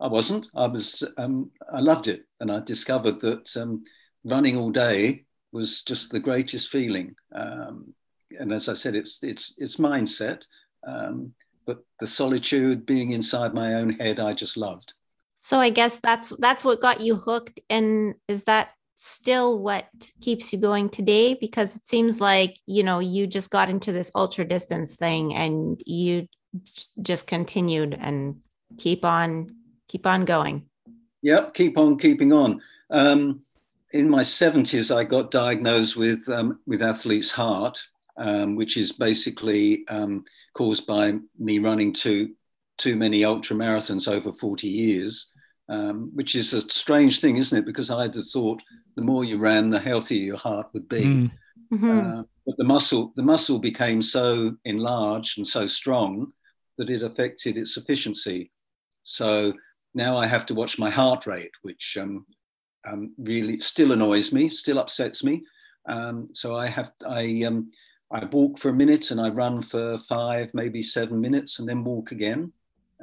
[0.00, 0.48] I wasn't.
[0.54, 1.04] I was.
[1.16, 3.84] Um, I loved it, and I discovered that um,
[4.24, 7.14] running all day was just the greatest feeling.
[7.32, 7.94] Um,
[8.38, 10.44] and as I said, it's it's it's mindset.
[10.86, 11.32] Um,
[11.66, 14.94] but the solitude, being inside my own head, I just loved.
[15.38, 19.86] So I guess that's that's what got you hooked, and is that still what
[20.20, 21.34] keeps you going today?
[21.34, 25.80] Because it seems like you know you just got into this ultra distance thing, and
[25.86, 26.28] you
[27.02, 28.42] just continued and
[28.78, 29.54] keep on
[29.88, 30.64] keep on going.
[31.22, 32.60] Yep, keep on keeping on.
[32.90, 33.42] Um,
[33.92, 37.78] in my 70s, I got diagnosed with, um, with athlete's heart,
[38.16, 40.24] um, which is basically um,
[40.54, 42.34] caused by me running too,
[42.76, 45.32] too many ultra marathons over 40 years,
[45.68, 47.66] um, which is a strange thing, isn't it?
[47.66, 48.62] Because I'd have thought
[48.94, 51.04] the more you ran, the healthier your heart would be.
[51.04, 51.30] Mm.
[51.72, 52.00] Mm-hmm.
[52.00, 56.32] Uh, but the muscle, the muscle became so enlarged and so strong
[56.78, 58.50] that it affected its efficiency.
[59.04, 59.52] So
[59.98, 62.24] now I have to watch my heart rate, which um,
[62.90, 65.42] um, really still annoys me, still upsets me.
[65.88, 67.72] Um, so I have I um,
[68.12, 71.82] I walk for a minute and I run for five, maybe seven minutes, and then
[71.82, 72.52] walk again.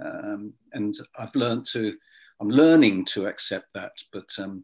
[0.03, 1.93] Um, and I've learned to
[2.39, 4.63] I'm learning to accept that, but um,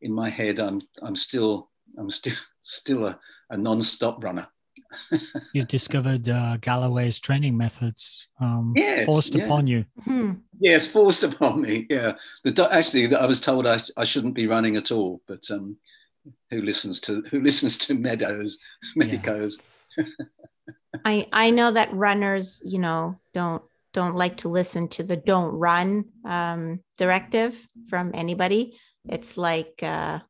[0.00, 3.18] in my head I'm I'm still I'm still still a,
[3.50, 4.46] a non-stop runner.
[5.52, 9.44] You discovered uh, Galloway's training methods um, yes, forced yeah.
[9.44, 9.84] upon you.
[10.00, 10.32] Mm-hmm.
[10.60, 11.86] Yes, forced upon me.
[11.90, 15.76] Yeah, the, actually, I was told I, I shouldn't be running at all, but um,
[16.50, 18.58] who listens to who listens to Meadows
[18.96, 19.58] medicos?
[19.96, 20.04] Yeah.
[21.04, 25.52] I I know that runners, you know, don't don't like to listen to the "don't
[25.52, 28.78] run" um, directive from anybody.
[29.08, 30.20] It's like uh,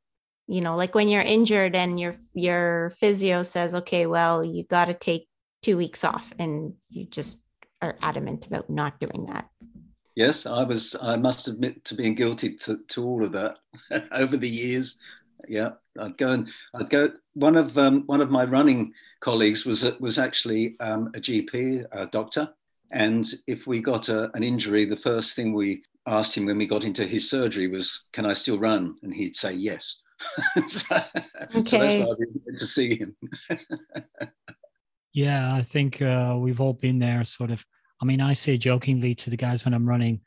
[0.49, 4.87] you know like when you're injured and your your physio says okay well you got
[4.87, 5.29] to take
[5.63, 7.39] two weeks off and you just
[7.81, 9.49] are adamant about not doing that.
[10.17, 13.59] Yes i was i must admit to being guilty to, to all of that
[14.13, 14.99] over the years.
[15.47, 19.85] Yeah i'd go and i'd go one of um, one of my running colleagues was
[20.01, 22.49] was actually um, a gp a doctor
[22.91, 26.67] and if we got a, an injury the first thing we asked him when we
[26.67, 28.97] got into his surgery was can i still run?
[29.03, 30.01] And he'd say yes
[30.67, 30.97] so,
[31.57, 31.65] okay.
[31.65, 33.17] so that's why I've been to see him.
[35.13, 37.23] yeah, I think uh, we've all been there.
[37.25, 37.65] Sort of.
[38.01, 40.21] I mean, I say jokingly to the guys when I'm running,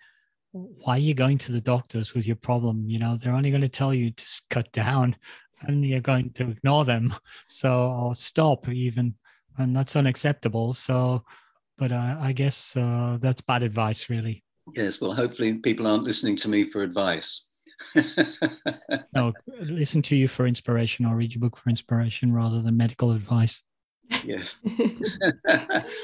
[0.52, 2.88] "Why are you going to the doctors with your problem?
[2.88, 5.16] You know, they're only going to tell you to cut down,
[5.62, 7.14] and you're going to ignore them.
[7.48, 9.16] So or stop even,
[9.58, 10.74] and that's unacceptable.
[10.74, 11.24] So,
[11.78, 14.44] but uh, I guess uh, that's bad advice, really.
[14.74, 15.02] Yes.
[15.02, 17.46] Well, hopefully people aren't listening to me for advice.
[19.16, 23.12] no, listen to you for inspiration or read your book for inspiration rather than medical
[23.12, 23.64] advice.
[24.24, 24.60] Yes,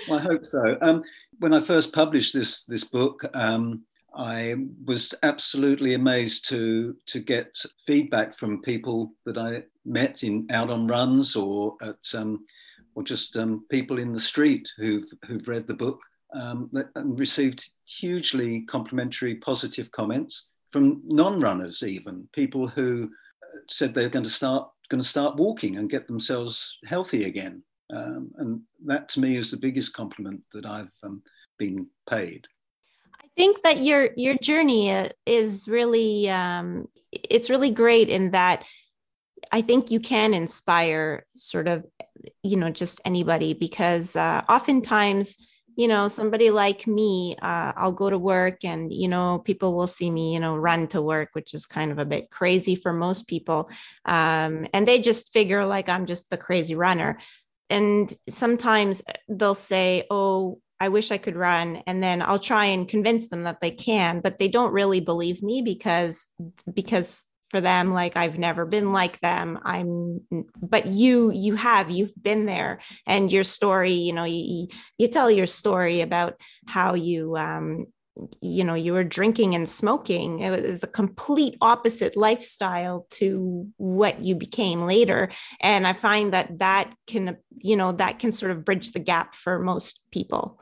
[0.08, 0.78] well, I hope so.
[0.82, 1.04] Um,
[1.40, 3.84] when I first published this this book, um,
[4.16, 10.70] I was absolutely amazed to to get feedback from people that I met in out
[10.70, 12.46] on runs or at um,
[12.96, 16.02] or just um, people in the street who've who've read the book
[16.34, 23.10] um, and received hugely complimentary, positive comments from non-runners even people who
[23.68, 27.62] said they're going to start going to start walking and get themselves healthy again.
[27.94, 31.24] Um, and that to me is the biggest compliment that i've um,
[31.58, 32.48] been paid.
[33.20, 38.66] I think that your your journey uh, is really um, it's really great in that
[39.52, 41.86] i think you can inspire sort of
[42.44, 45.38] you know just anybody because uh, oftentimes
[45.78, 49.88] you know somebody like me uh, i'll go to work and you know people will
[49.88, 52.92] see me you know run to work which is kind of a bit crazy for
[52.92, 53.70] most people.
[54.06, 57.20] Um, and they just figure like i'm just the crazy runner.
[57.70, 62.88] And sometimes they'll say oh i wish i could run and then i'll try and
[62.88, 66.28] convince them that they can but they don't really believe me because
[66.74, 69.60] because for them like i've never been like them.
[69.64, 70.22] I'm
[70.62, 72.82] but you you have you've been there.
[73.06, 77.88] And your story you know you, you tell your story about how you um
[78.42, 80.40] you know you were drinking and smoking.
[80.40, 85.30] It was a complete opposite lifestyle to what you became later.
[85.62, 89.36] And i find that that can you know that can sort of bridge the gap
[89.36, 90.60] for most people.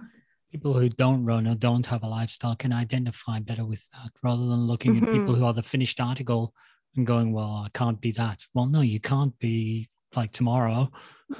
[0.52, 4.46] People who don't run or don't have a lifestyle can identify better with that rather
[4.46, 5.06] than looking mm-hmm.
[5.06, 6.54] at people who are the finished article
[6.96, 8.44] and going, well, I can't be that.
[8.54, 10.92] Well, no, you can't be like tomorrow.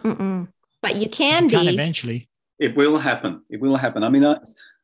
[0.04, 0.48] Mm-mm.
[0.82, 1.56] But you can you be.
[1.56, 2.30] Can eventually.
[2.60, 3.44] It will happen.
[3.50, 4.04] It will happen.
[4.04, 4.38] I mean, I,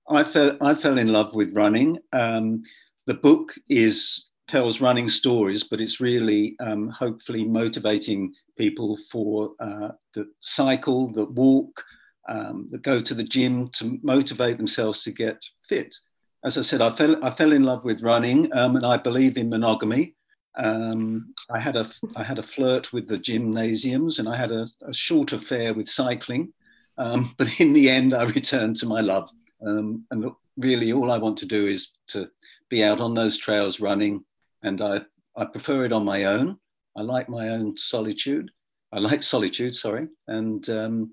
[0.10, 1.98] I fell, I fell in love with running.
[2.12, 2.64] Um,
[3.06, 9.92] the book is tells running stories, but it's really um, hopefully motivating people for uh,
[10.14, 11.84] the cycle, the walk,
[12.28, 15.38] um, that go to the gym to motivate themselves to get
[15.70, 15.96] fit.
[16.44, 19.38] As I said, I fell, I fell in love with running, um, and I believe
[19.38, 20.16] in monogamy.
[20.58, 24.68] Um, I had a I had a flirt with the gymnasiums, and I had a,
[24.82, 26.54] a short affair with cycling.
[26.98, 29.30] Um, but in the end, I returned to my love.
[29.66, 32.30] Um, and really, all I want to do is to
[32.70, 34.24] be out on those trails running,
[34.64, 35.02] and I
[35.36, 36.58] I prefer it on my own.
[36.98, 38.52] I like my own solitude.
[38.92, 41.12] I like solitude, sorry, and um,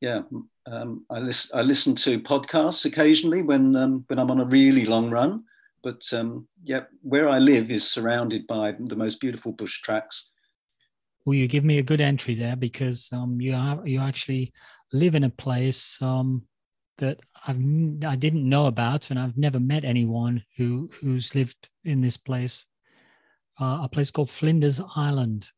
[0.00, 0.22] yeah,
[0.70, 4.84] um, I, listen, I listen to podcasts occasionally when um, when I'm on a really
[4.84, 5.44] long run.
[5.86, 10.32] But um, yeah, where I live is surrounded by the most beautiful bush tracks.
[11.24, 14.52] Well, you give me a good entry there because um, you are, you actually
[14.92, 16.42] live in a place um,
[16.98, 17.62] that I've
[18.04, 22.66] I didn't know about, and I've never met anyone who who's lived in this place.
[23.60, 25.52] Uh, a place called Flinders Island.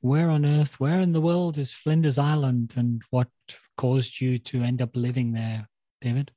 [0.00, 3.30] Where on earth, where in the world is Flinders Island, and what
[3.76, 5.68] caused you to end up living there,
[6.00, 6.30] David?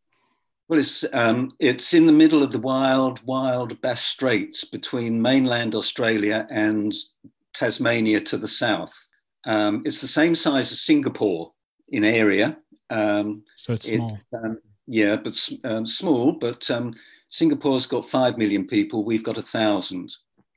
[0.68, 5.76] Well, it's um, it's in the middle of the wild, wild Bass Straits between mainland
[5.76, 6.94] Australia and
[7.54, 8.96] Tasmania to the south.
[9.46, 11.52] Um, it's the same size as Singapore
[11.90, 12.58] in area.
[12.90, 14.14] Um, so it's small.
[14.14, 16.32] It, um, yeah, but um, small.
[16.32, 16.94] But um,
[17.30, 19.04] Singapore's got five million people.
[19.04, 20.16] We've got a thousand.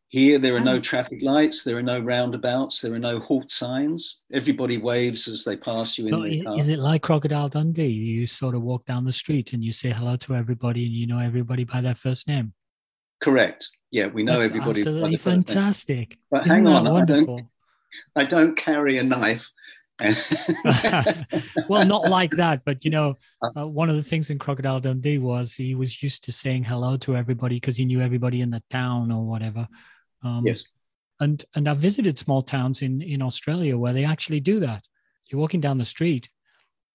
[0.08, 4.20] Here, there are no traffic lights, there are no roundabouts, there are no halt signs.
[4.32, 6.22] Everybody waves as they pass you so.
[6.22, 7.86] Is it like Crocodile Dundee?
[7.88, 11.08] You sort of walk down the street and you say hello to everybody and you
[11.08, 12.52] know everybody by their first name?
[13.20, 13.68] Correct.
[13.90, 14.80] Yeah, we know That's everybody.
[14.80, 16.18] Absolutely fantastic.
[16.30, 17.40] But Isn't hang on, wonderful?
[18.14, 19.50] I don't, I don't carry a knife.
[21.68, 24.80] well, not like that, but you know, uh, uh, one of the things in Crocodile
[24.80, 28.50] Dundee was he was used to saying hello to everybody because he knew everybody in
[28.50, 29.66] the town or whatever.
[30.26, 30.68] Um, yes.
[31.18, 34.86] And and I've visited small towns in in Australia where they actually do that.
[35.26, 36.28] You're walking down the street,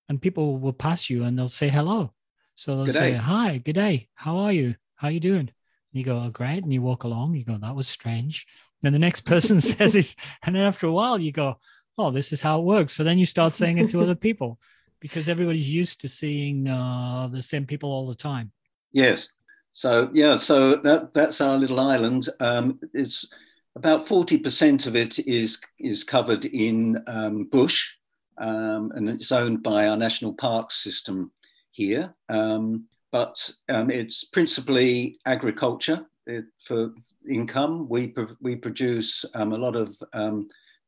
[0.10, 2.14] and people will pass you and they'll say hello.
[2.56, 3.18] So they'll good say, day.
[3.18, 4.10] "Hi, good day.
[4.14, 4.76] How are you?
[4.96, 7.36] How are you doing?" And you go, "Oh, great." And you walk along.
[7.36, 8.46] You go, "That was strange."
[8.82, 11.58] Then the next person says it, and then after a while, you go,
[11.98, 14.60] "Oh, this is how it works." So then you start saying it to other people
[15.00, 18.52] because everybody's used to seeing uh, the same people all the time.
[18.92, 19.34] Yes,
[19.74, 22.28] so yeah, so that, that's our little island.
[22.40, 23.32] Um, it's
[23.76, 27.96] about forty percent of it is is covered in um, bush,
[28.38, 31.32] um, and it's owned by our national parks system
[31.72, 32.14] here.
[32.30, 36.94] Um, but um, it's principally agriculture it, for
[37.30, 37.88] income.
[37.90, 39.96] We we produce um, a lot of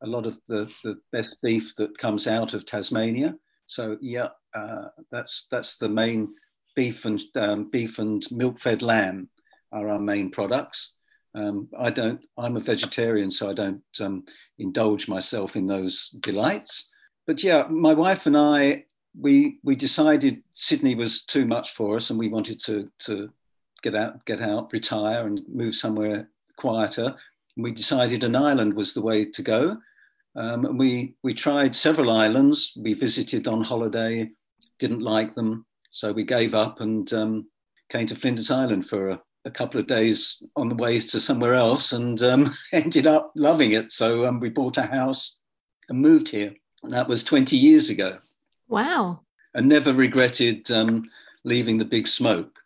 [0.04, 3.36] a lot of the, the best beef that comes out of Tasmania.
[3.68, 6.34] So yeah, uh, that's that's the main
[6.76, 9.30] beef and um, beef and milk-fed lamb
[9.72, 10.96] are our main products.
[11.36, 12.24] Um, I don't.
[12.38, 14.24] I'm a vegetarian, so I don't um,
[14.60, 16.92] indulge myself in those delights.
[17.26, 18.86] But yeah, my wife and I,
[19.20, 23.30] we we decided Sydney was too much for us, and we wanted to to
[23.82, 27.16] get out, get out, retire, and move somewhere quieter.
[27.56, 29.78] And we decided an island was the way to go.
[30.36, 32.78] Um, and we we tried several islands.
[32.80, 34.32] We visited on holiday,
[34.80, 35.66] didn't like them.
[35.94, 37.48] So we gave up and um,
[37.88, 41.54] came to Flinders Island for a, a, couple of days on the ways to somewhere
[41.54, 43.92] else and um, ended up loving it.
[43.92, 45.36] So um, we bought a house
[45.90, 46.52] and moved here.
[46.82, 48.18] And that was 20 years ago.
[48.68, 49.20] Wow.
[49.54, 51.08] And never regretted um,
[51.44, 52.58] leaving the big smoke.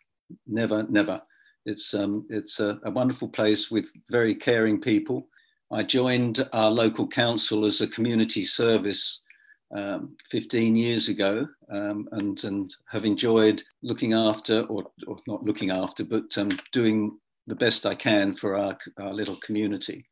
[0.46, 1.20] Never, never.
[1.66, 5.28] It's, um, it's a, a wonderful place with very caring people.
[5.70, 9.20] I joined our local council as a community service
[9.74, 15.70] um, 15 years ago um, and, and have enjoyed looking after, or, or not looking
[15.70, 20.06] after, but um, doing the best I can for our, our little community.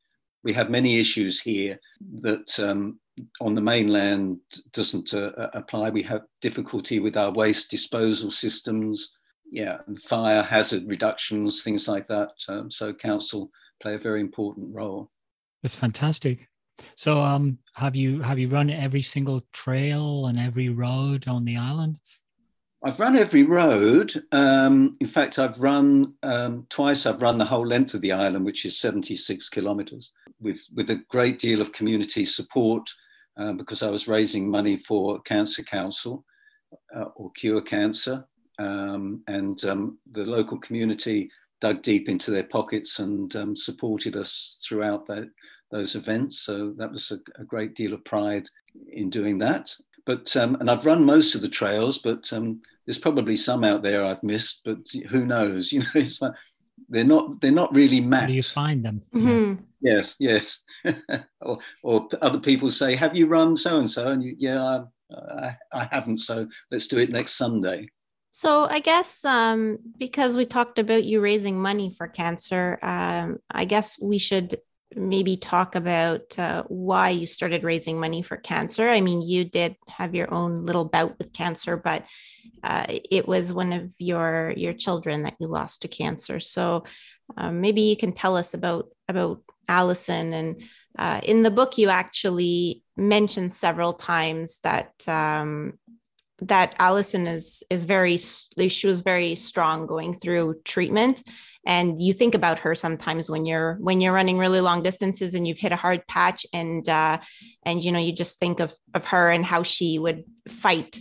[0.45, 1.79] We have many issues here
[2.21, 3.01] that um,
[3.41, 4.41] on the mainland
[4.73, 5.91] doesn't uh, uh, apply.
[5.91, 9.17] We have difficulty with our waste disposal systems,
[9.51, 12.31] yeah, and fire hazard reductions, things like that.
[12.49, 13.51] Um, so council
[13.83, 15.11] play a very important role.
[15.63, 16.49] That's fantastic.
[16.97, 21.57] So, um, have you have you run every single trail and every road on the
[21.57, 21.99] island?
[22.83, 24.13] I've run every road.
[24.33, 27.07] Um, in fact, I've run um, twice.
[27.07, 31.03] I've run the whole length of the island, which is 76 kilometres, with with a
[31.09, 32.89] great deal of community support
[33.37, 36.25] uh, because I was raising money for Cancer Council
[36.95, 38.27] uh, or Cure Cancer,
[38.59, 44.63] um, and um, the local community dug deep into their pockets and um, supported us
[44.67, 45.29] throughout that
[45.71, 46.41] those events.
[46.41, 48.47] So that was a, a great deal of pride
[48.89, 49.75] in doing that.
[50.05, 53.83] But um, and I've run most of the trails, but um, there's probably some out
[53.83, 54.63] there I've missed.
[54.65, 55.73] But who knows?
[55.77, 56.33] You know, it's like,
[56.89, 58.23] they're not they're not really mapped.
[58.23, 59.03] How do you find them?
[59.15, 59.63] Mm-hmm.
[59.81, 60.65] Yes, yes.
[61.41, 64.85] or, or other people say, "Have you run so and so?" And you, yeah, I,
[65.15, 66.19] I, I haven't.
[66.19, 67.89] So let's do it next Sunday.
[68.31, 73.65] So I guess um, because we talked about you raising money for cancer, um, I
[73.65, 74.59] guess we should
[74.97, 78.89] maybe talk about uh, why you started raising money for cancer.
[78.89, 82.05] I mean, you did have your own little bout with cancer, but
[82.65, 86.41] uh, it was one of your your children that you lost to cancer.
[86.41, 86.85] So
[87.37, 90.33] um, maybe you can tell us about about Allison.
[90.33, 90.63] And
[90.99, 95.79] uh, in the book, you actually mentioned several times that um,
[96.41, 101.23] that Allison is is very she was very strong going through treatment
[101.67, 105.47] and you think about her sometimes when you're when you're running really long distances and
[105.47, 107.19] you've hit a hard patch and uh,
[107.65, 110.99] and you know you just think of of her and how she would fight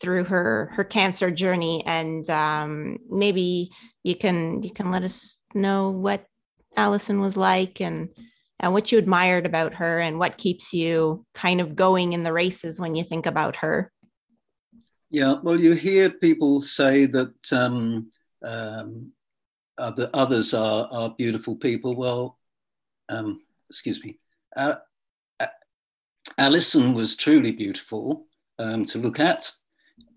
[0.00, 3.70] through her her cancer journey and um, maybe
[4.02, 6.24] you can you can let us know what
[6.76, 8.08] Allison was like and
[8.58, 12.32] and what you admired about her and what keeps you kind of going in the
[12.32, 13.92] races when you think about her.
[15.10, 18.10] Yeah, well, you hear people say that um,
[18.42, 19.12] um,
[19.78, 21.94] other, others are, are beautiful people.
[21.94, 22.38] Well,
[23.08, 24.18] um, excuse me.
[24.56, 24.76] Uh,
[25.40, 25.46] uh,
[26.38, 28.26] Alison was truly beautiful
[28.58, 29.50] um, to look at,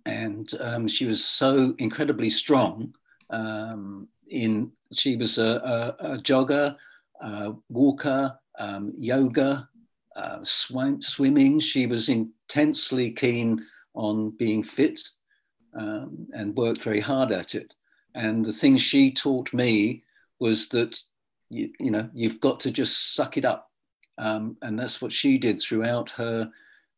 [0.06, 2.94] and um, she was so incredibly strong.
[3.30, 6.76] Um, in she was a, a, a jogger,
[7.22, 9.68] a walker, um, yoga,
[10.16, 11.60] uh, swim, swimming.
[11.60, 15.02] She was intensely keen on being fit
[15.78, 17.76] um, and worked very hard at it.
[18.16, 20.04] And the thing she taught me
[20.40, 21.02] was that,
[21.50, 23.70] you, you know, you've got to just suck it up.
[24.18, 26.52] Um, and that's what she did throughout her,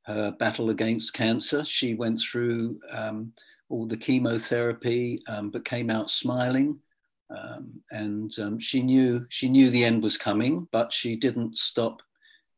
[0.03, 1.64] her battle against cancer.
[1.64, 3.34] She went through um,
[3.70, 6.80] all the chemotherapy, um, but came out smiling.
[7.30, 12.01] Um, and um, she knew she knew the end was coming, but she didn't stop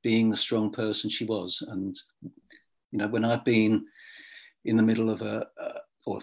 [0.01, 1.64] being the strong person she was.
[1.70, 1.95] And
[2.91, 3.86] you know, when I've been
[4.66, 5.70] in the middle of a, a
[6.06, 6.22] or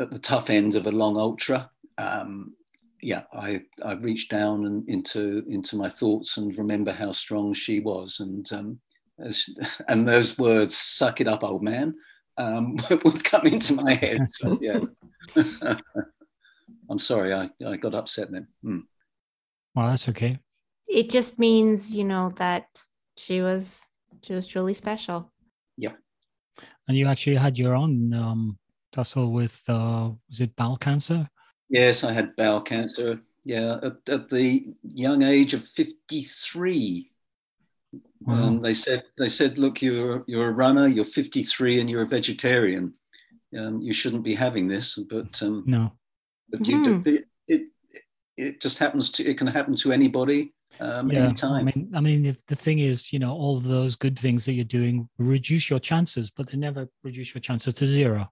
[0.00, 2.54] at the tough end of a long ultra, um,
[3.02, 7.80] yeah, I, I reached down and into into my thoughts and remember how strong she
[7.80, 8.80] was, and um,
[9.18, 9.48] as,
[9.88, 11.94] and those words, "suck it up, old man,"
[12.38, 14.26] um, would come into my head.
[14.28, 14.80] So, yeah,
[16.90, 18.48] I'm sorry, I, I got upset then.
[18.62, 18.80] Hmm.
[19.74, 20.38] Well, that's okay.
[20.88, 22.66] It just means you know that
[23.16, 23.86] she was
[24.22, 25.32] she was truly special.
[25.78, 25.96] Yep.
[26.88, 28.58] And you actually had your own um,
[28.92, 31.28] tussle with uh, was it bowel cancer?
[31.68, 33.20] Yes, I had bowel cancer.
[33.44, 37.10] Yeah, at, at the young age of fifty three.
[38.20, 38.34] Wow.
[38.34, 42.02] Um, they said they said, look, you're you're a runner, you're fifty three, and you're
[42.02, 42.94] a vegetarian.
[43.56, 45.92] Um, you shouldn't be having this, but um, no,
[46.50, 47.08] but you, mm-hmm.
[47.08, 47.62] it, it
[48.36, 51.68] it just happens to it can happen to anybody um, yeah, anytime.
[51.68, 54.64] I mean, I mean, the thing is, you know, all those good things that you're
[54.64, 58.30] doing reduce your chances, but they never reduce your chances to zero.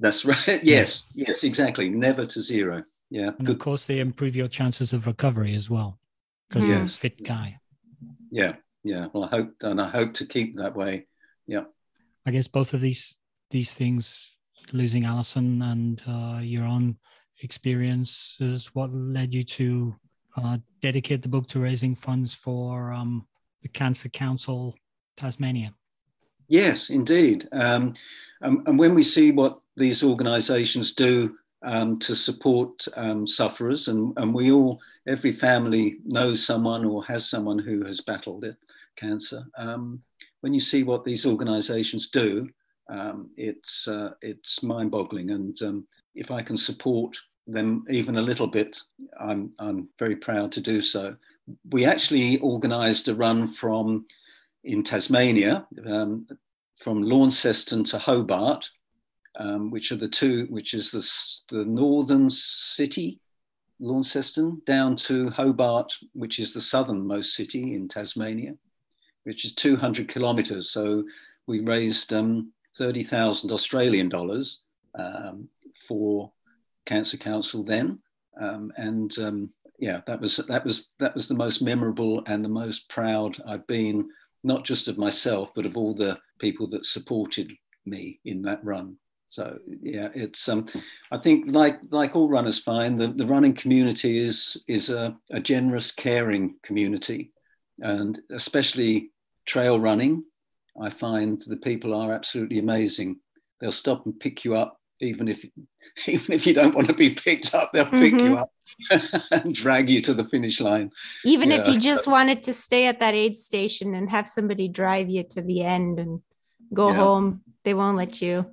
[0.00, 0.60] That's right.
[0.62, 1.88] Yes, yes, exactly.
[1.88, 2.82] Never to zero.
[3.10, 3.28] Yeah.
[3.38, 3.56] And Good.
[3.56, 5.98] of course, they improve your chances of recovery as well
[6.48, 6.76] because yes.
[6.76, 7.58] you're a fit guy.
[8.30, 9.06] Yeah, yeah.
[9.12, 11.06] Well, I hope, and I hope to keep that way.
[11.46, 11.64] Yeah.
[12.26, 13.18] I guess both of these
[13.50, 14.38] these things,
[14.72, 16.96] losing Allison and uh, your own
[17.42, 19.94] experience, is what led you to
[20.36, 23.26] uh, dedicate the book to raising funds for um,
[23.62, 24.76] the Cancer Council
[25.16, 25.74] Tasmania.
[26.50, 27.48] Yes, indeed.
[27.52, 27.94] Um,
[28.42, 34.12] um, and when we see what these organizations do um, to support um, sufferers, and,
[34.16, 38.56] and we all, every family knows someone or has someone who has battled it,
[38.96, 39.44] cancer.
[39.58, 40.02] Um,
[40.40, 42.48] when you see what these organizations do,
[42.88, 45.30] um, it's, uh, it's mind boggling.
[45.30, 45.56] And
[46.16, 48.76] if I can support them even a little bit,
[49.20, 51.14] I'm, I'm very proud to do so.
[51.70, 54.06] We actually organized a run from
[54.64, 56.26] in Tasmania, um,
[56.76, 58.68] from Launceston to Hobart,
[59.38, 63.20] um, which are the two, which is the, the northern city,
[63.78, 68.54] Launceston, down to Hobart, which is the southernmost city in Tasmania,
[69.24, 70.70] which is 200 kilometres.
[70.70, 71.04] So
[71.46, 74.62] we raised um, 30,000 Australian dollars
[74.94, 75.48] um,
[75.88, 76.30] for
[76.84, 77.98] Cancer Council then,
[78.40, 82.48] um, and um, yeah, that was that was that was the most memorable and the
[82.48, 84.08] most proud I've been,
[84.42, 87.52] not just of myself, but of all the people that supported
[87.86, 88.96] me in that run.
[89.28, 90.66] So yeah, it's um,
[91.12, 95.38] I think like like all runners find the, the running community is is a, a
[95.38, 97.32] generous, caring community,
[97.80, 99.12] and especially
[99.46, 100.24] trail running.
[100.80, 103.20] I find the people are absolutely amazing.
[103.60, 105.44] They'll stop and pick you up even if
[106.08, 108.00] even if you don't want to be picked up, they'll mm-hmm.
[108.00, 108.36] pick you mm-hmm.
[108.36, 108.52] up
[109.44, 110.90] and drag you to the finish line.
[111.24, 111.60] Even yeah.
[111.60, 115.22] if you just wanted to stay at that aid station and have somebody drive you
[115.24, 116.20] to the end and
[116.72, 116.96] go yeah.
[116.96, 118.46] home, they won't let you.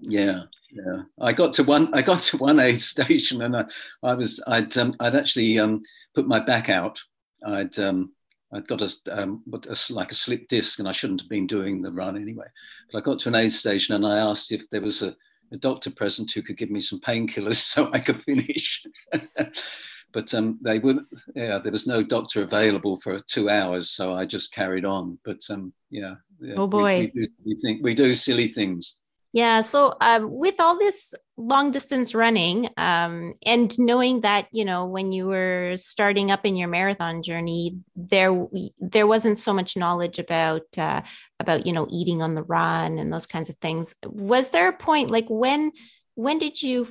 [0.00, 1.02] Yeah, yeah.
[1.20, 1.92] I got to one.
[1.94, 3.64] I got to one aid station, and I,
[4.02, 4.42] I was.
[4.46, 4.76] I'd.
[4.76, 5.82] Um, I'd actually um,
[6.14, 7.00] put my back out.
[7.44, 7.78] I'd.
[7.78, 8.12] Um,
[8.50, 11.82] I'd got a, um, a, like a slip disc, and I shouldn't have been doing
[11.82, 12.46] the run anyway.
[12.90, 15.14] But I got to an aid station and I asked if there was a,
[15.52, 18.84] a doctor present who could give me some painkillers so I could finish.
[20.12, 24.24] but um, they would, yeah, there was no doctor available for two hours, so I
[24.24, 25.18] just carried on.
[25.24, 28.96] But um, yeah, yeah, oh boy, we, we, do, we think we do silly things.
[29.32, 29.60] Yeah.
[29.60, 35.12] So, um, with all this long distance running, um, and knowing that you know when
[35.12, 38.46] you were starting up in your marathon journey, there
[38.80, 41.02] there wasn't so much knowledge about uh,
[41.40, 43.94] about you know eating on the run and those kinds of things.
[44.06, 45.72] Was there a point like when
[46.14, 46.88] when did you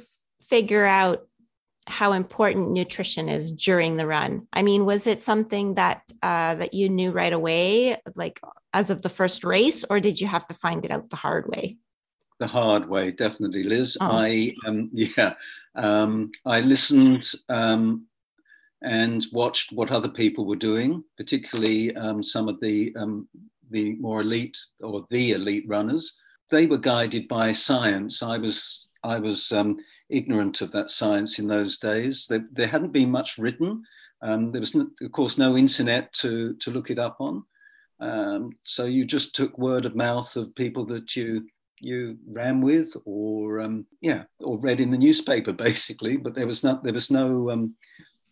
[0.47, 1.27] figure out
[1.87, 4.47] how important nutrition is during the run?
[4.53, 8.39] I mean, was it something that uh, that you knew right away, like
[8.73, 11.47] as of the first race, or did you have to find it out the hard
[11.47, 11.77] way?
[12.39, 13.97] The hard way, definitely, Liz.
[14.01, 14.07] Oh.
[14.11, 15.33] I um, yeah,
[15.75, 18.05] um, I listened um,
[18.81, 23.27] and watched what other people were doing, particularly um, some of the um,
[23.71, 26.17] the more elite or the elite runners.
[26.49, 28.23] They were guided by science.
[28.23, 29.77] I was I was um,
[30.09, 32.27] ignorant of that science in those days.
[32.27, 33.83] There, there hadn't been much written.
[34.21, 37.43] there was, no, of course, no internet to to look it up on.
[38.63, 41.47] so you just took word of mouth of people that you
[41.79, 46.17] you ran with or um, yeah or read in the newspaper basically.
[46.17, 47.75] But there was not there was no um,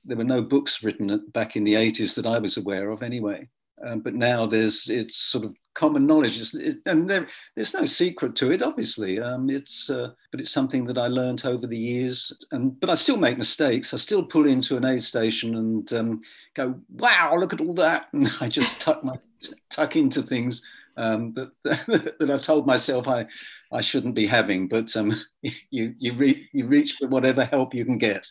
[0.03, 3.47] there were no books written back in the 80s that I was aware of anyway.
[3.83, 6.53] Um, but now there's it's sort of common knowledge.
[6.55, 9.19] It, and there, there's no secret to it obviously.
[9.19, 12.31] Um, it's uh, but it's something that I learned over the years.
[12.51, 13.93] And but I still make mistakes.
[13.93, 16.21] I still pull into an aid station and um,
[16.53, 18.07] go wow look at all that.
[18.13, 19.17] And I just tuck my
[19.69, 20.65] tuck into things
[20.97, 21.51] um, that,
[22.19, 23.25] that I've told myself I,
[23.71, 24.67] I shouldn't be having.
[24.67, 25.11] But um,
[25.71, 28.25] you you, re- you reach for whatever help you can get.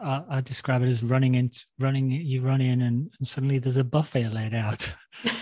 [0.00, 2.10] Uh, I describe it as running in, running.
[2.10, 4.92] You run in, and, and suddenly there's a buffet laid out.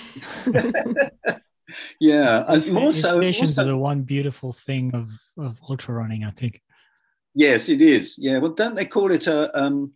[2.00, 6.24] yeah, it's, more so, stations are the one beautiful thing of of ultra running.
[6.24, 6.60] I think.
[7.34, 8.16] Yes, it is.
[8.18, 9.92] Yeah, well, don't they call it a um,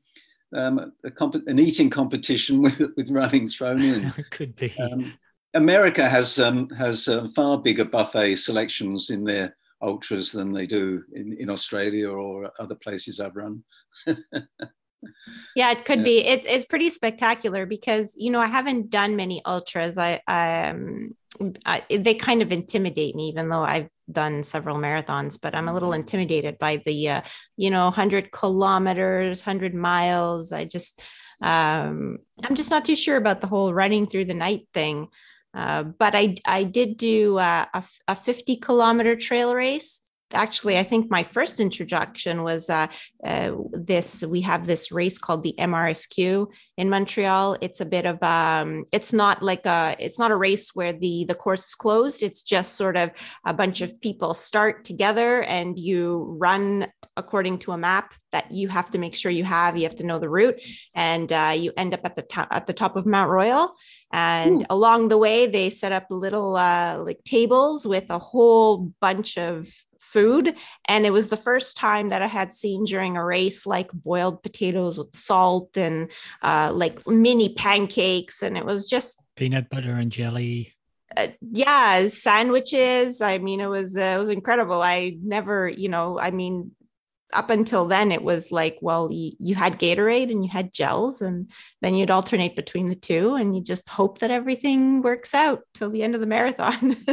[0.54, 4.12] um, a comp- an eating competition with with running thrown in?
[4.16, 4.72] it could be.
[4.78, 5.12] Um,
[5.54, 11.02] America has um, has uh, far bigger buffet selections in their ultras than they do
[11.14, 13.62] in, in Australia or other places I've run.
[15.56, 16.04] yeah, it could yeah.
[16.04, 16.26] be.
[16.26, 19.98] It's it's pretty spectacular because you know I haven't done many ultras.
[19.98, 21.14] I um
[21.64, 25.40] I, they kind of intimidate me, even though I've done several marathons.
[25.40, 27.20] But I'm a little intimidated by the uh,
[27.56, 30.52] you know 100 kilometers, 100 miles.
[30.52, 31.00] I just
[31.40, 35.08] um I'm just not too sure about the whole running through the night thing.
[35.54, 40.00] Uh, but I, I did do uh, a, a 50 kilometer trail race
[40.32, 42.86] actually i think my first introduction was uh,
[43.24, 46.46] uh, this we have this race called the mrsq
[46.78, 47.56] in montreal.
[47.60, 51.24] It's a bit of um it's not like a it's not a race where the
[51.26, 52.22] the course is closed.
[52.22, 53.10] It's just sort of
[53.44, 58.68] a bunch of people start together and you run according to a map that you
[58.68, 59.76] have to make sure you have.
[59.76, 60.62] You have to know the route
[60.94, 63.74] and uh, you end up at the top at the top of mount royal.
[64.12, 64.66] And Ooh.
[64.70, 69.68] along the way they set up little uh, like tables with a whole bunch of
[69.98, 70.54] food
[70.86, 74.42] and it was the first time that i had seen during a race like boiled
[74.42, 76.10] potatoes with salt and
[76.42, 80.74] uh, like mini pancakes and it was just peanut butter and jelly.
[81.16, 83.22] Uh, yeah sandwiches.
[83.22, 84.82] I mean it was uh, it was incredible.
[84.82, 86.72] I never you know i mean
[87.32, 91.20] up until then it was like well you, you had gatorade and you had gels
[91.20, 91.50] and
[91.82, 95.90] then you'd alternate between the two and you just hope that everything works out till
[95.90, 96.96] the end of the marathon.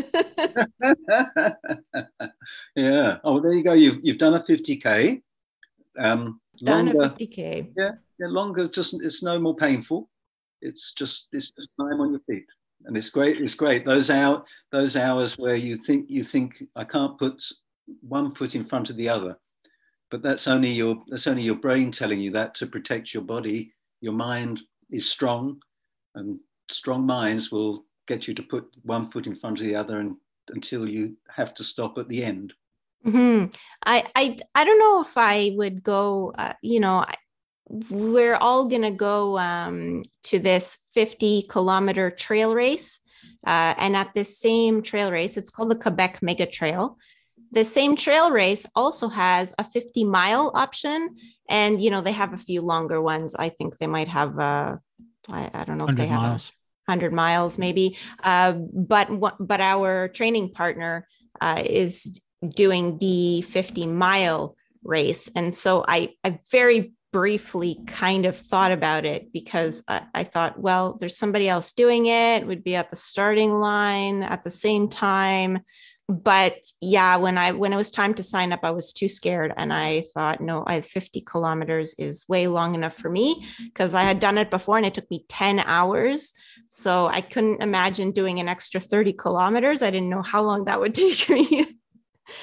[2.76, 3.18] Yeah.
[3.24, 3.74] Oh there you go.
[3.74, 5.22] You've, you've done a 50k
[5.98, 10.10] um done longer, a 50k yeah yeah longer just it's no more painful.
[10.62, 12.46] It's just it's just time on your feet.
[12.86, 13.86] And it's great it's great.
[13.86, 17.42] Those out those hours where you think you think i can't put
[18.02, 19.38] one foot in front of the other
[20.16, 23.74] but that's only your that's only your brain telling you that to protect your body.
[24.00, 25.62] Your mind is strong
[26.16, 26.40] and
[26.70, 30.16] strong minds will get you to put one foot in front of the other and
[30.52, 32.54] until you have to stop at the end.
[33.06, 33.48] Mm-hmm.
[33.86, 37.14] I, I i don't know if i would go uh, you know I,
[37.90, 43.00] we're all going to go um, to this 50 kilometer trail race
[43.46, 46.98] uh, and at this same trail race it's called the quebec mega trail
[47.52, 51.16] the same trail race also has a 50 mile option
[51.50, 54.76] and you know they have a few longer ones i think they might have uh
[55.30, 56.52] i, I don't know if they have miles.
[56.86, 61.08] 100 miles maybe uh, but but our training partner
[61.42, 68.36] uh, is doing the 50 mile race and so i i very briefly kind of
[68.36, 72.76] thought about it because I, I, thought, well, there's somebody else doing it, would be
[72.76, 75.60] at the starting line at the same time.
[76.08, 79.54] But yeah, when I when it was time to sign up, I was too scared,
[79.58, 84.04] and I thought, no, I 50 kilometers is way long enough for me because I
[84.04, 86.32] had done it before, and it took me 10 hours.
[86.68, 89.82] So I couldn't imagine doing an extra 30 kilometers.
[89.82, 91.66] I didn't know how long that would take me.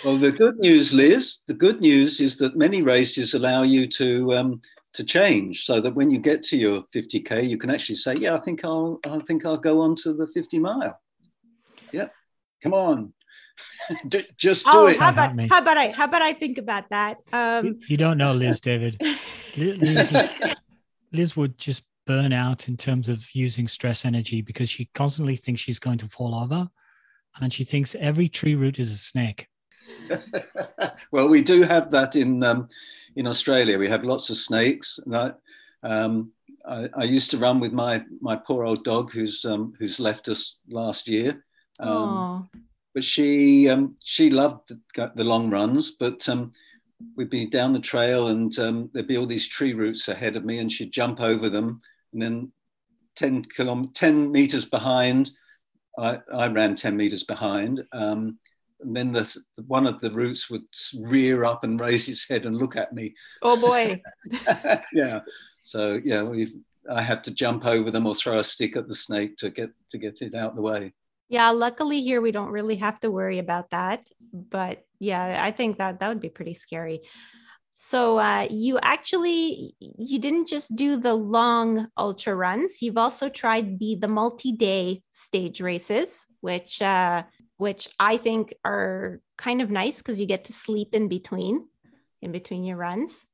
[0.05, 4.35] Well, the good news, Liz, the good news is that many races allow you to
[4.35, 4.61] um,
[4.95, 8.35] to change, so that when you get to your 50k, you can actually say, "Yeah,
[8.35, 11.01] I think I'll I think I'll go on to the 50 mile."
[11.93, 12.09] Yeah,
[12.63, 13.13] come on,
[14.37, 14.99] just do oh, it.
[14.99, 17.19] How about how about I how about I think about that?
[17.33, 19.01] Um, you don't know, Liz, David.
[19.57, 20.31] Liz,
[21.13, 25.61] Liz would just burn out in terms of using stress energy because she constantly thinks
[25.61, 26.69] she's going to fall over,
[27.41, 29.49] and she thinks every tree root is a snake.
[31.13, 32.69] well, we do have that in um,
[33.17, 33.79] in Australia.
[33.79, 34.99] We have lots of snakes.
[35.13, 35.33] I,
[35.83, 36.33] um,
[36.67, 40.29] I, I, used to run with my my poor old dog, who's um, who's left
[40.29, 41.45] us last year.
[42.93, 45.93] Um, but she um, she loved the, the, long runs.
[45.93, 46.53] But um,
[47.17, 48.53] we'd be down the trail, and
[48.93, 51.79] there'd be all these tree roots ahead of me, and she'd jump over them,
[52.13, 52.53] and then
[53.17, 55.31] 10 kilom- 10 meters behind.
[55.99, 57.83] I, I ran 10 meters behind.
[57.93, 58.39] Um,
[58.81, 59.37] and then the,
[59.67, 60.65] one of the roots would
[61.03, 63.15] rear up and raise its head and look at me.
[63.43, 64.01] Oh boy!
[64.93, 65.21] yeah.
[65.63, 66.55] So yeah, we
[66.91, 69.71] I had to jump over them or throw a stick at the snake to get
[69.91, 70.95] to get it out of the way.
[71.33, 74.11] Yeah, luckily here we don't really have to worry about that.
[74.35, 77.01] But yeah, I think that that would be pretty scary.
[77.73, 82.83] So uh, you actually you didn't just do the long ultra runs.
[82.83, 87.23] You've also tried the the multi day stage races, which uh,
[87.57, 91.67] which I think are kind of nice because you get to sleep in between,
[92.21, 93.25] in between your runs.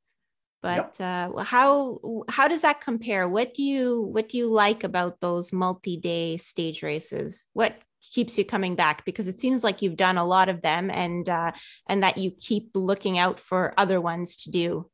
[0.63, 1.35] But yep.
[1.35, 3.29] uh, how how does that compare?
[3.29, 7.49] What do you what do you like about those multi day stage races?
[7.55, 9.05] What keeps you coming back?
[9.05, 11.53] Because it seems like you've done a lot of them, and uh,
[11.89, 14.91] and that you keep looking out for other ones to do.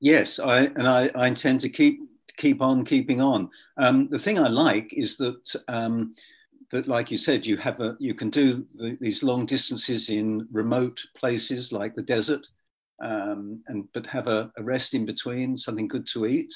[0.00, 2.00] Yes, I and I, I intend to keep
[2.36, 3.50] keep on keeping on.
[3.76, 6.14] Um, the thing I like is that um,
[6.70, 10.46] that, like you said, you have a you can do the, these long distances in
[10.50, 12.46] remote places like the desert,
[13.02, 16.54] um, and but have a, a, rest in between, something good to eat.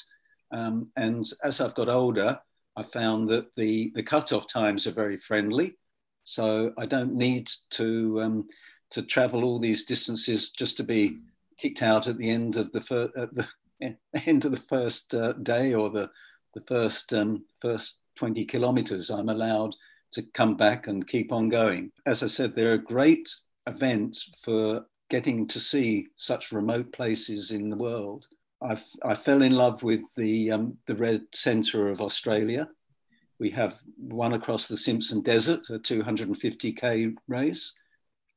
[0.51, 2.39] Um, and as I've got older,
[2.75, 5.75] I found that the the cutoff times are very friendly,
[6.23, 8.47] so I don't need to um,
[8.91, 11.19] to travel all these distances just to be
[11.59, 13.47] kicked out at the end of the fir- at the
[14.27, 16.09] end of the first uh, day or the
[16.53, 19.09] the first um, first 20 kilometers.
[19.09, 19.75] I'm allowed
[20.11, 21.91] to come back and keep on going.
[22.05, 23.27] As I said, they're a great
[23.65, 28.27] event for getting to see such remote places in the world.
[28.63, 32.67] I I fell in love with the, um, the Red Centre of Australia.
[33.39, 37.73] We have one across the Simpson Desert, a 250k race,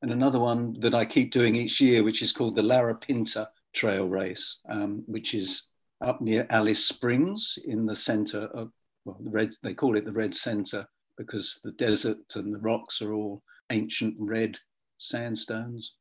[0.01, 4.07] and another one that I keep doing each year, which is called the Larapinta Trail
[4.07, 5.69] Race, um, which is
[6.01, 8.71] up near Alice Springs in the centre of,
[9.05, 10.85] well, the red, they call it the Red Centre
[11.17, 14.57] because the desert and the rocks are all ancient red
[14.97, 15.93] sandstones.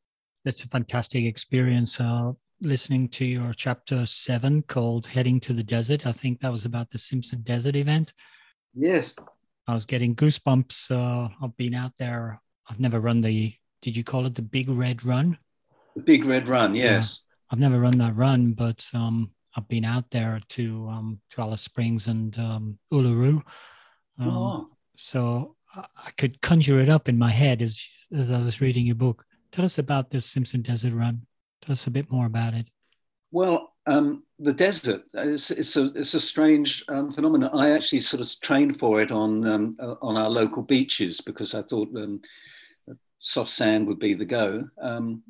[0.45, 1.99] That's a fantastic experience.
[1.99, 6.07] Uh, listening to your chapter seven called Heading to the Desert.
[6.07, 8.13] I think that was about the Simpson Desert event.
[8.75, 9.15] Yes.
[9.67, 10.91] I was getting goosebumps.
[10.91, 12.41] Uh, I've been out there.
[12.69, 15.39] I've never run the, did you call it the Big Red Run?
[15.95, 17.21] The Big Red Run, yes.
[17.21, 17.33] Yeah.
[17.51, 21.63] I've never run that run, but um, I've been out there to um, to Alice
[21.63, 23.43] Springs and um, Uluru.
[24.19, 24.69] Um, oh.
[24.97, 27.85] So I could conjure it up in my head as
[28.17, 29.25] as I was reading your book.
[29.53, 31.27] Tell us about this Simpson Desert Run.
[31.67, 32.67] Tell us a bit more about it.
[33.33, 37.51] Well, um, the desert it's, it's a it's a strange um, phenomenon.
[37.53, 41.55] I actually sort of trained for it on um, uh, on our local beaches because
[41.55, 42.21] I thought um,
[43.19, 44.69] soft sand would be the go.
[44.81, 45.25] Um,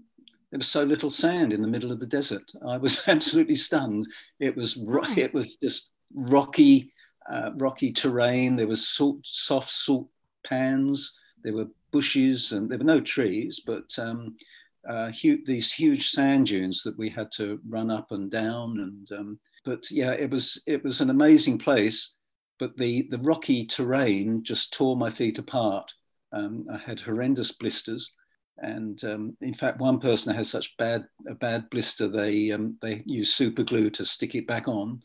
[0.51, 2.53] there was so little sand in the middle of the desert.
[2.67, 4.07] I was absolutely stunned.
[4.39, 4.79] It was
[5.17, 6.93] it was just rocky
[7.31, 8.57] uh, rocky terrain.
[8.57, 10.09] There was salt, soft salt
[10.47, 11.19] pans.
[11.43, 14.37] There were bushes, and there were no trees, but um,
[14.89, 15.13] uh,
[15.47, 18.79] these huge sand dunes that we had to run up and down.
[18.81, 22.15] And um, but yeah, it was it was an amazing place.
[22.59, 25.93] But the the rocky terrain just tore my feet apart.
[26.33, 28.13] Um, I had horrendous blisters,
[28.59, 33.03] and um, in fact, one person has such bad a bad blister they um, they
[33.07, 35.01] use super glue to stick it back on,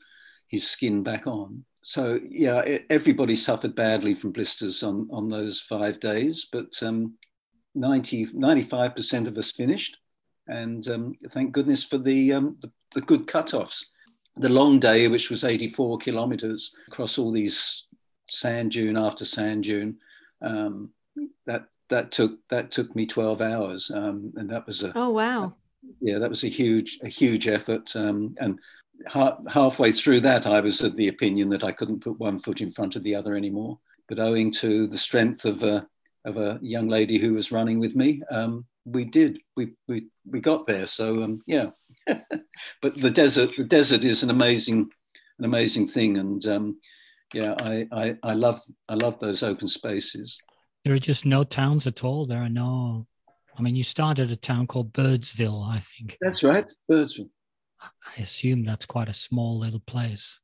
[0.48, 6.00] his skin back on so yeah, everybody suffered badly from blisters on, on those five
[6.00, 7.16] days, but um,
[7.76, 9.98] 90, 95% of us finished.
[10.48, 13.86] And um, thank goodness for the, um, the, the, good cutoffs.
[14.36, 17.88] the long day, which was 84 kilometers across all these
[18.30, 19.98] sand dune after sand dune,
[20.42, 20.90] um,
[21.46, 25.54] that that took that took me 12 hours, um, and that was a oh wow,
[26.00, 27.96] yeah, that was a huge a huge effort.
[27.96, 28.58] Um, and
[29.08, 32.62] ha- halfway through that, I was of the opinion that I couldn't put one foot
[32.62, 33.78] in front of the other anymore.
[34.08, 35.88] But owing to the strength of a
[36.26, 39.40] of a young lady who was running with me, um, we did.
[39.56, 40.88] We we we got there.
[40.88, 41.70] So um, yeah,
[42.08, 44.90] but the desert the desert is an amazing
[45.40, 46.80] an amazing thing, and um,
[47.34, 48.60] yeah, I, I I love
[48.90, 50.40] I love those open spaces.
[50.84, 52.26] There are just no towns at all.
[52.26, 53.08] There are no.
[53.58, 56.18] I mean, you started a town called Birdsville, I think.
[56.22, 57.30] That's right, Birdsville.
[57.82, 60.40] I assume that's quite a small little place.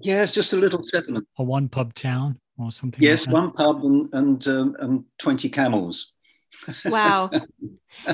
[0.00, 1.26] Yeah, it's just a little settlement.
[1.38, 3.02] A one pub town or something.
[3.02, 6.12] Yes, like one pub and and um, and twenty camels.
[6.86, 7.30] wow.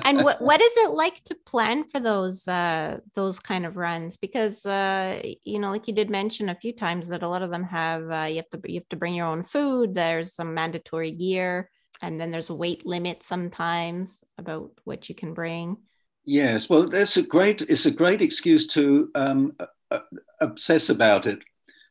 [0.05, 4.17] And what what is it like to plan for those uh those kind of runs?
[4.17, 7.51] Because uh you know, like you did mention a few times that a lot of
[7.51, 9.95] them have uh, you have to you have to bring your own food.
[9.95, 11.71] There's some mandatory gear,
[12.03, 15.79] and then there's a weight limit sometimes about what you can bring.
[16.25, 17.63] Yes, well, that's a great.
[17.63, 19.57] It's a great excuse to um,
[19.91, 19.99] uh,
[20.41, 21.41] obsess about it.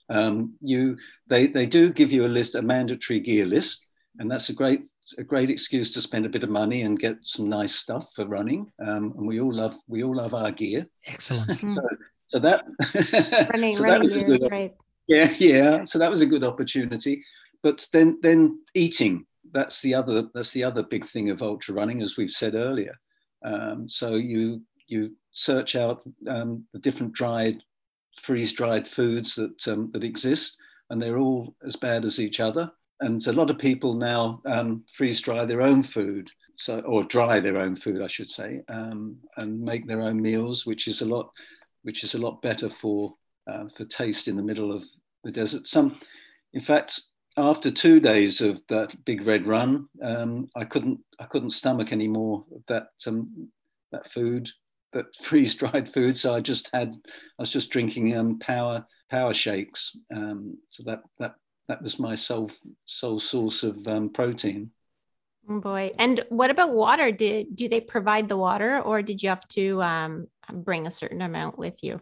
[0.09, 0.97] Um, you,
[1.27, 3.85] they, they do give you a list, a mandatory gear list,
[4.17, 4.85] and that's a great,
[5.17, 8.25] a great excuse to spend a bit of money and get some nice stuff for
[8.25, 8.71] running.
[8.85, 10.87] Um, and we all love, we all love our gear.
[11.05, 11.51] Excellent.
[11.59, 11.81] so,
[12.27, 12.65] so, that,
[13.53, 14.75] running, so running that was gear, good, right?
[15.07, 15.85] Yeah, yeah.
[15.85, 17.23] So that was a good opportunity.
[17.63, 19.25] But then, then eating.
[19.51, 20.29] That's the other.
[20.33, 22.95] That's the other big thing of ultra running, as we've said earlier.
[23.43, 27.63] Um, so you you search out um, the different dried,
[28.19, 30.57] freeze-dried foods that um, that exist,
[30.89, 32.71] and they're all as bad as each other.
[33.01, 37.57] And a lot of people now um, freeze-dry their own food, so or dry their
[37.57, 41.29] own food, I should say, um, and make their own meals, which is a lot,
[41.83, 43.15] which is a lot better for
[43.47, 44.83] uh, for taste in the middle of
[45.23, 45.67] the desert.
[45.67, 45.99] Some,
[46.53, 47.01] in fact,
[47.37, 52.07] after two days of that big red run, um, I couldn't I couldn't stomach any
[52.07, 53.49] more of that um,
[53.91, 54.49] that food,
[54.93, 56.17] that freeze dried food.
[56.17, 59.97] So I just had I was just drinking um, power power shakes.
[60.13, 61.35] Um, so that that
[61.67, 62.51] that was my sole
[62.85, 64.71] sole source of um, protein.
[65.49, 65.91] Oh boy!
[65.97, 67.11] And what about water?
[67.11, 71.21] Did do they provide the water, or did you have to um, bring a certain
[71.21, 72.01] amount with you?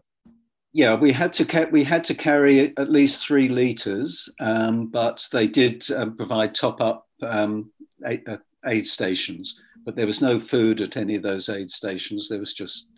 [0.78, 5.28] yeah, we had to ca- we had to carry at least three liters, um, but
[5.32, 7.72] they did um, provide top up um,
[8.06, 9.60] aid, uh, aid, stations.
[9.88, 12.28] But there was no food at any of those aid stations.
[12.28, 12.92] There was just.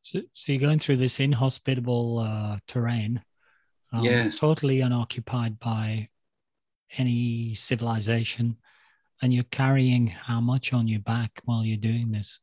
[0.00, 3.22] So, so you're going through this inhospitable uh, terrain,
[3.92, 4.36] um, yes.
[4.36, 6.08] totally unoccupied by
[6.98, 8.56] any civilization,
[9.22, 12.40] and you're carrying how much on your back while you're doing this?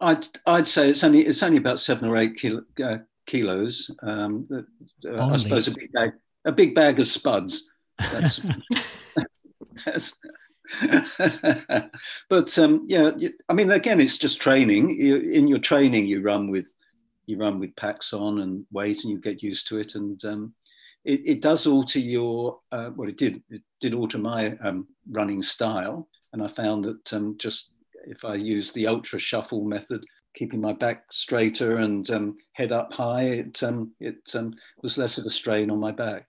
[0.00, 3.94] I'd I'd say it's only it's only about seven or eight kilo, uh, kilos.
[4.02, 6.12] Um, uh, I suppose a big bag,
[6.46, 7.70] a big bag of spuds.
[7.98, 8.40] That's,
[9.84, 10.18] that's
[12.28, 13.10] but um, yeah,
[13.48, 15.00] I mean, again, it's just training.
[15.00, 16.72] In your training, you run with
[17.26, 19.94] you run with packs on and weight, and you get used to it.
[19.94, 20.54] And um,
[21.04, 25.42] it, it, does alter your uh, well, it did it did alter my um, running
[25.42, 26.08] style.
[26.32, 27.72] And I found that um, just
[28.06, 30.04] if I use the ultra shuffle method,
[30.34, 34.16] keeping my back straighter and um, head up high, it, um, it
[34.82, 36.26] was less of a strain on my back.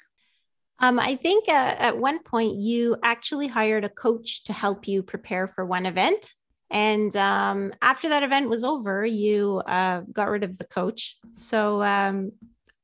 [0.82, 5.04] Um, I think uh, at one point you actually hired a coach to help you
[5.04, 6.34] prepare for one event.
[6.72, 11.18] And um, after that event was over, you uh, got rid of the coach.
[11.32, 12.32] So um,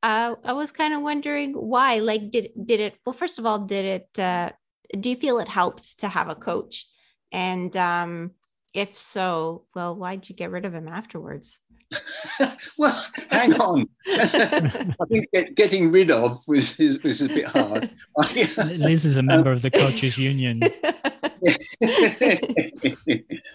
[0.03, 1.99] uh, I was kind of wondering why.
[1.99, 2.95] Like, did did it?
[3.05, 4.19] Well, first of all, did it?
[4.19, 4.51] Uh,
[4.99, 6.85] do you feel it helped to have a coach?
[7.31, 8.31] And um,
[8.73, 11.59] if so, well, why'd you get rid of him afterwards?
[12.77, 13.88] well, hang on.
[14.07, 17.89] I think get, getting rid of was, was a bit hard.
[18.77, 20.61] Liz is a member um, of the coaches union.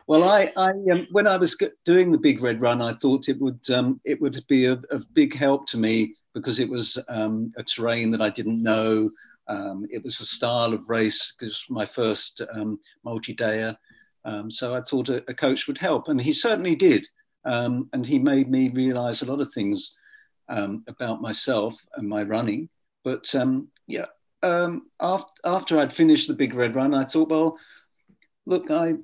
[0.07, 3.41] well, I, I um, when I was doing the big red run, I thought it
[3.41, 7.51] would um, it would be a, a, big help to me because it was um,
[7.57, 9.11] a terrain that I didn't know.
[9.49, 13.77] Um, it was a style of race because my first um, multi-dayer.
[14.25, 17.05] Um, so I thought a, a, coach would help, and he certainly did.
[17.45, 19.97] Um, and he made me realize a lot of things
[20.49, 22.69] um, about myself and my running.
[23.05, 24.07] But um, yeah,
[24.43, 27.59] after, um, after I'd finished the big red run, I thought, well,
[28.47, 28.95] look, I,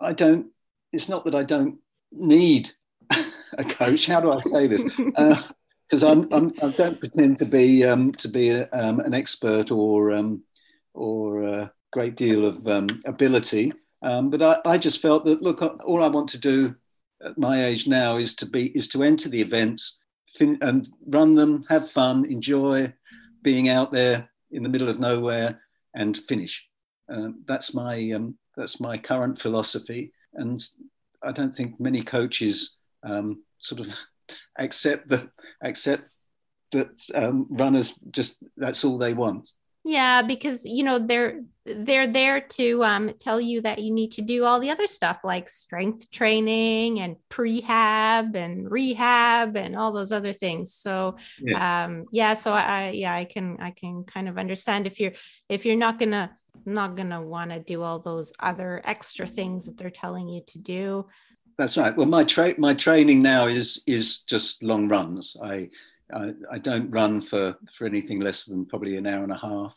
[0.00, 0.46] I don't.
[0.92, 1.78] It's not that I don't
[2.10, 2.70] need
[3.58, 4.06] a coach.
[4.06, 4.84] How do I say this?
[4.84, 9.14] Because uh, I'm, I'm, I do not pretend to be um, to be a, an
[9.14, 10.12] expert or
[10.94, 12.66] or a great deal of
[13.06, 13.72] ability.
[14.02, 16.74] Um, but I, I, just felt that look, all I want to do
[17.24, 20.00] at my age now is to be is to enter the events,
[20.36, 22.92] fin- and run them, have fun, enjoy
[23.42, 25.60] being out there in the middle of nowhere,
[25.94, 26.68] and finish.
[27.08, 30.62] Um, that's my um, that's my current philosophy, and
[31.22, 33.94] I don't think many coaches um, sort of
[34.58, 35.28] accept that
[35.62, 36.04] accept
[36.72, 39.50] that um, runners just that's all they want.
[39.84, 44.22] Yeah, because you know they're they're there to um, tell you that you need to
[44.22, 50.12] do all the other stuff like strength training and prehab and rehab and all those
[50.12, 50.74] other things.
[50.74, 51.60] So yes.
[51.60, 55.12] um, yeah, so I yeah I can I can kind of understand if you're
[55.48, 56.30] if you're not gonna
[56.64, 60.58] not gonna want to do all those other extra things that they're telling you to
[60.58, 61.06] do.
[61.58, 61.96] That's right.
[61.96, 65.36] Well, my tra- my training now is is just long runs.
[65.42, 65.70] I
[66.50, 69.76] I, don't run for, for anything less than probably an hour and a half,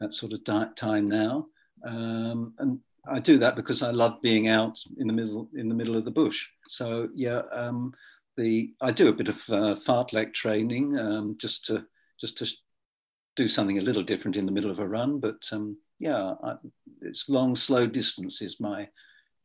[0.00, 1.46] that sort of time now.
[1.84, 5.74] Um, and I do that because I love being out in the middle in the
[5.74, 6.48] middle of the bush.
[6.68, 7.92] So yeah, um,
[8.36, 11.84] the I do a bit of uh, fartlek training um, just to
[12.18, 12.50] just to
[13.36, 15.20] do something a little different in the middle of a run.
[15.20, 16.54] But um, yeah, I,
[17.02, 18.88] it's long, slow distance is my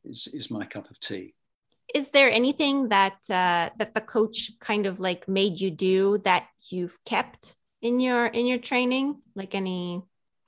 [0.06, 1.34] is, is my cup of tea
[1.94, 6.48] is there anything that uh, that the coach kind of like made you do that
[6.70, 9.22] you've kept in your in your training?
[9.36, 10.04] Like any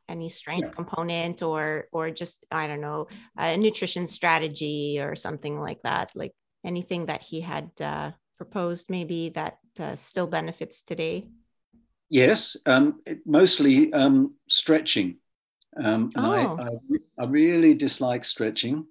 [0.08, 0.72] any strength yeah.
[0.72, 6.12] component or or just i don't know a nutrition strategy or something like that?
[6.16, 6.34] Like
[6.64, 11.30] anything that he had uh, proposed maybe that uh, still benefits today?
[12.10, 15.18] Yes um, mostly um, stretching.
[15.78, 16.58] Um, and oh.
[16.60, 18.86] I, I, I, really dislike stretching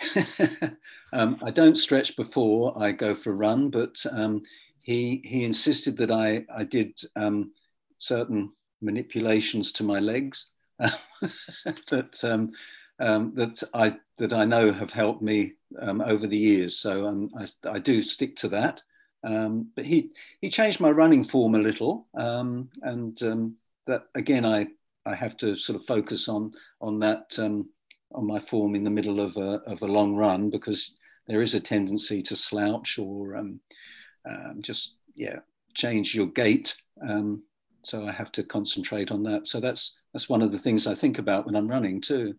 [1.12, 4.42] um, I don't stretch before I go for a run, but um,
[4.80, 7.52] he he insisted that I I did um,
[7.98, 12.52] certain manipulations to my legs that um,
[13.00, 16.78] um, that I that I know have helped me um, over the years.
[16.78, 18.82] So I, I do stick to that.
[19.22, 23.16] but he he changed my running form a little, and
[23.86, 24.68] that again I
[25.04, 27.36] I have to sort of focus on on that
[28.12, 30.96] on my form in the middle of a, of a long run because
[31.26, 33.60] there is a tendency to slouch or um,
[34.28, 35.38] um, just yeah
[35.74, 36.76] change your gait.
[37.06, 37.42] Um,
[37.82, 39.46] so I have to concentrate on that.
[39.46, 42.34] So that's that's one of the things I think about when I'm running too.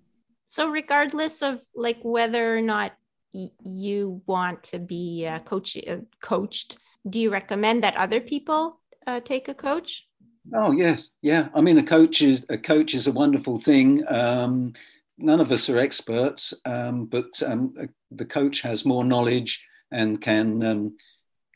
[0.47, 2.93] So regardless of like whether or not
[3.33, 8.79] y- you want to be uh, coach uh, coached, do you recommend that other people
[9.05, 10.07] uh, take a coach?
[10.53, 11.49] Oh yes, yeah.
[11.53, 14.03] I mean, a coach is a coach is a wonderful thing.
[14.07, 14.73] Um,
[15.21, 17.71] none of us are experts, um, but um,
[18.11, 20.97] the coach has more knowledge and can um,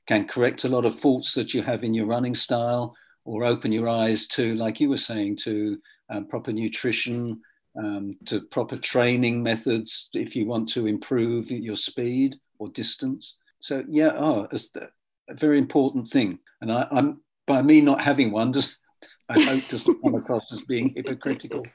[0.07, 2.95] can correct a lot of faults that you have in your running style,
[3.25, 7.39] or open your eyes to, like you were saying, to um, proper nutrition,
[7.77, 13.37] um, to proper training methods if you want to improve your speed or distance.
[13.59, 16.39] So yeah, oh, it's a very important thing.
[16.61, 18.77] And I, I'm by me not having one, just
[19.29, 21.65] I hope doesn't come across as being hypocritical.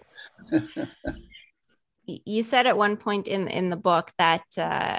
[2.24, 4.98] you said at one point in in the book that uh,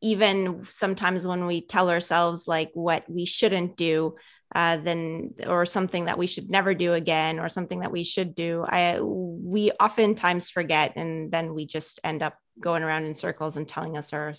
[0.00, 4.16] even sometimes when we tell ourselves like what we shouldn't do
[4.54, 8.34] uh, then or something that we should never do again or something that we should
[8.34, 13.56] do i we oftentimes forget and then we just end up going around in circles
[13.56, 14.32] and telling us our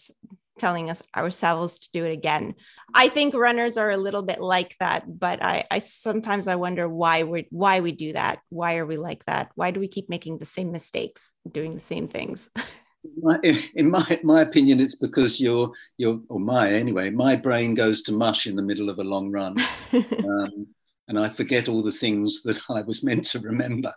[0.57, 2.55] telling us ourselves to do it again.
[2.93, 6.87] I think runners are a little bit like that, but I, I sometimes I wonder
[6.87, 8.39] why we why we do that.
[8.49, 9.49] Why are we like that?
[9.55, 12.49] Why do we keep making the same mistakes, doing the same things?
[13.75, 17.09] in my my opinion, it's because you're you're or my anyway.
[17.09, 19.57] My brain goes to mush in the middle of a long run.
[19.93, 20.67] um,
[21.09, 23.93] and I forget all the things that I was meant to remember,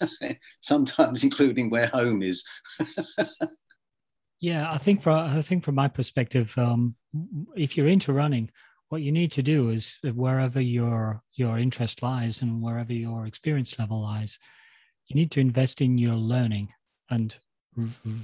[0.60, 2.44] sometimes including where home is.
[4.42, 6.96] Yeah, I think from I think from my perspective, um,
[7.54, 8.50] if you're into running,
[8.88, 13.78] what you need to do is wherever your your interest lies and wherever your experience
[13.78, 14.40] level lies,
[15.06, 16.70] you need to invest in your learning.
[17.08, 17.38] And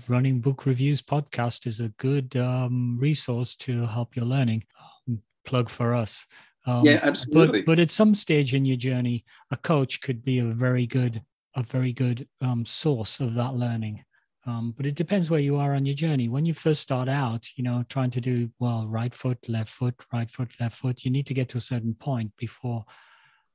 [0.09, 4.65] running book reviews podcast is a good um, resource to help your learning.
[5.09, 6.27] Um, plug for us.
[6.67, 7.61] Um, yeah, absolutely.
[7.61, 11.23] But, but at some stage in your journey, a coach could be a very good
[11.55, 14.05] a very good um, source of that learning.
[14.49, 16.31] Um, but it depends where you are on your journey.
[16.31, 19.95] When you first start out, you know, trying to do well, right foot, left foot,
[20.11, 22.83] right foot, left foot, you need to get to a certain point before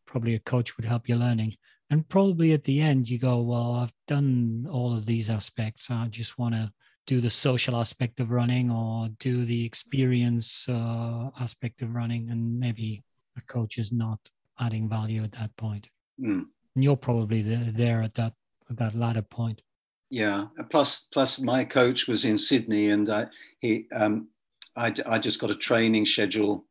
[0.06, 1.56] probably a coach would help you learning.
[1.90, 5.90] And probably at the end, you go, well, I've done all of these aspects.
[5.90, 6.72] I just want to
[7.08, 12.30] do the social aspect of running or do the experience uh, aspect of running.
[12.30, 13.04] And maybe
[13.36, 14.20] a coach is not
[14.60, 15.90] adding value at that point.
[16.22, 16.46] Mm.
[16.76, 18.34] And you're probably there at that,
[18.70, 19.64] at that latter point
[20.10, 20.46] yeah.
[20.70, 23.28] Plus, plus, my coach was in Sydney, and I,
[23.60, 24.30] he, um,
[24.76, 26.66] I, I just got a training schedule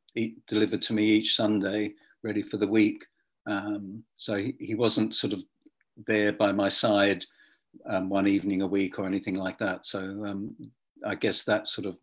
[0.47, 3.05] delivered to me each Sunday, ready for the week.
[3.47, 5.43] Um, so he, he, wasn't sort of
[6.07, 7.25] there by my side
[7.89, 9.87] um, one evening a week or anything like that.
[9.87, 10.55] So um,
[11.05, 11.97] I guess that sort of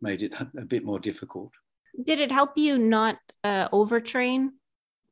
[0.00, 1.52] made it a bit more difficult.
[2.04, 4.50] Did it help you not uh, overtrain?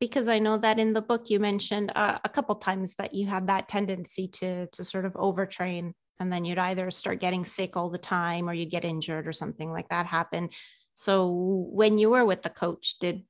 [0.01, 3.27] Because I know that in the book you mentioned uh, a couple times that you
[3.27, 7.77] had that tendency to to sort of overtrain, and then you'd either start getting sick
[7.77, 10.51] all the time or you'd get injured or something like that happen.
[10.95, 11.31] So
[11.73, 13.25] when you were with the coach, did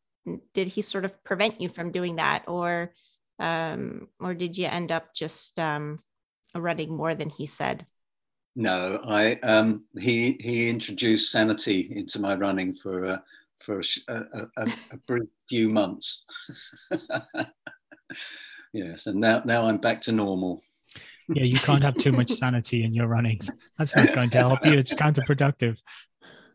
[0.55, 2.93] did he sort of prevent you from doing that, or
[3.39, 6.01] um, or did you end up just um,
[6.55, 7.87] running more than he said?
[8.57, 13.19] No, I um, he he introduced sanity into my running for uh,
[13.61, 16.25] for a, a, a, a brief few months.
[18.73, 20.61] yes, and now now I'm back to normal.
[21.29, 23.41] Yeah, you can't have too much sanity in your running.
[23.77, 24.73] That's not going to help you.
[24.73, 25.79] It's counterproductive.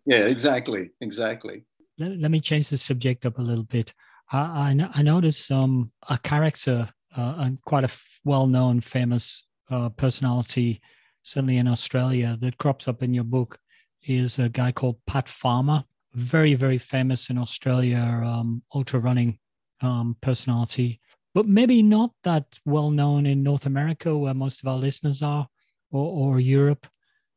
[0.05, 1.65] Yeah, exactly, exactly.
[1.99, 3.93] Let, let me change the subject up a little bit.
[4.31, 9.89] I I, I noticed um, a character uh, and quite a f- well-known, famous uh,
[9.89, 10.81] personality
[11.23, 13.57] certainly in Australia, that crops up in your book
[14.05, 15.83] is a guy called Pat Farmer,
[16.13, 19.39] very, very famous in Australia, um, ultra running
[19.81, 20.99] um, personality,
[21.33, 25.47] but maybe not that well known in North America, where most of our listeners are,
[25.91, 26.87] or, or Europe.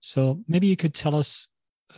[0.00, 1.48] So maybe you could tell us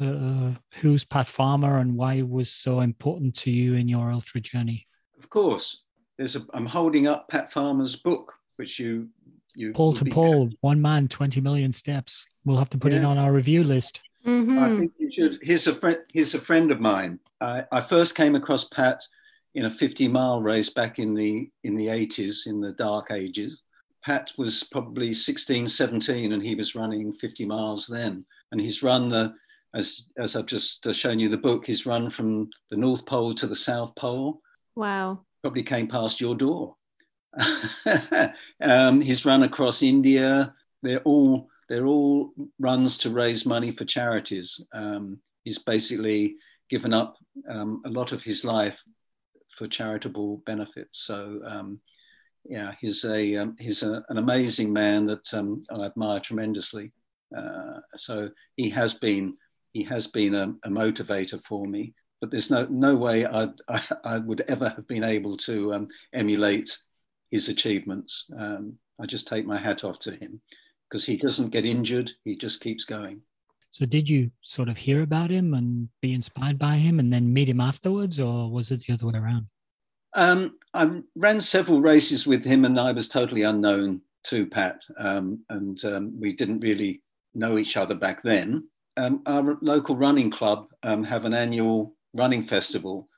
[0.01, 4.41] uh, who's Pat Farmer and why it was so important to you in your ultra
[4.41, 4.87] journey.
[5.19, 5.85] Of course,
[6.17, 9.09] there's a, I'm holding up Pat Farmer's book, which you
[9.55, 12.27] you Pole to Pole, one man, 20 million steps.
[12.45, 12.99] We'll have to put yeah.
[12.99, 14.03] it on our review list.
[14.29, 14.59] Mm-hmm.
[14.59, 15.39] I think you should.
[15.43, 15.99] He's a friend.
[16.13, 17.19] He's a friend of mine.
[17.41, 19.03] I, I first came across Pat
[19.55, 23.63] in a 50 mile race back in the in the 80s, in the dark ages.
[24.05, 28.25] Pat was probably 16, 17, and he was running 50 miles then.
[28.53, 29.35] And he's run the,
[29.75, 33.35] as as I've just uh, shown you the book, he's run from the North Pole
[33.35, 34.41] to the South Pole.
[34.77, 35.21] Wow.
[35.43, 36.77] Probably came past your door.
[38.63, 40.55] um, he's run across India.
[40.83, 44.61] They're all they're all runs to raise money for charities.
[44.73, 46.37] Um, he's basically
[46.71, 47.17] given up
[47.49, 48.83] um, a lot of his life
[49.57, 51.05] for charitable benefits.
[51.05, 51.81] So um,
[52.45, 56.93] yeah, he's a um, he's a, an amazing man that um, I admire tremendously.
[57.37, 59.37] Uh, so he has been
[59.73, 61.93] he has been a, a, motivator for me.
[62.21, 65.89] But there's no no way I'd, I, I would ever have been able to um,
[66.15, 66.79] emulate
[67.31, 68.31] his achievements.
[69.01, 70.41] I just take my hat off to him
[70.89, 73.21] because he doesn't get injured, he just keeps going.
[73.71, 77.33] So, did you sort of hear about him and be inspired by him and then
[77.33, 79.47] meet him afterwards, or was it the other way around?
[80.15, 85.45] Um, I ran several races with him, and I was totally unknown to Pat, um,
[85.51, 87.03] and um, we didn't really
[87.35, 88.67] know each other back then.
[88.97, 93.09] Um, our local running club um, have an annual running festival,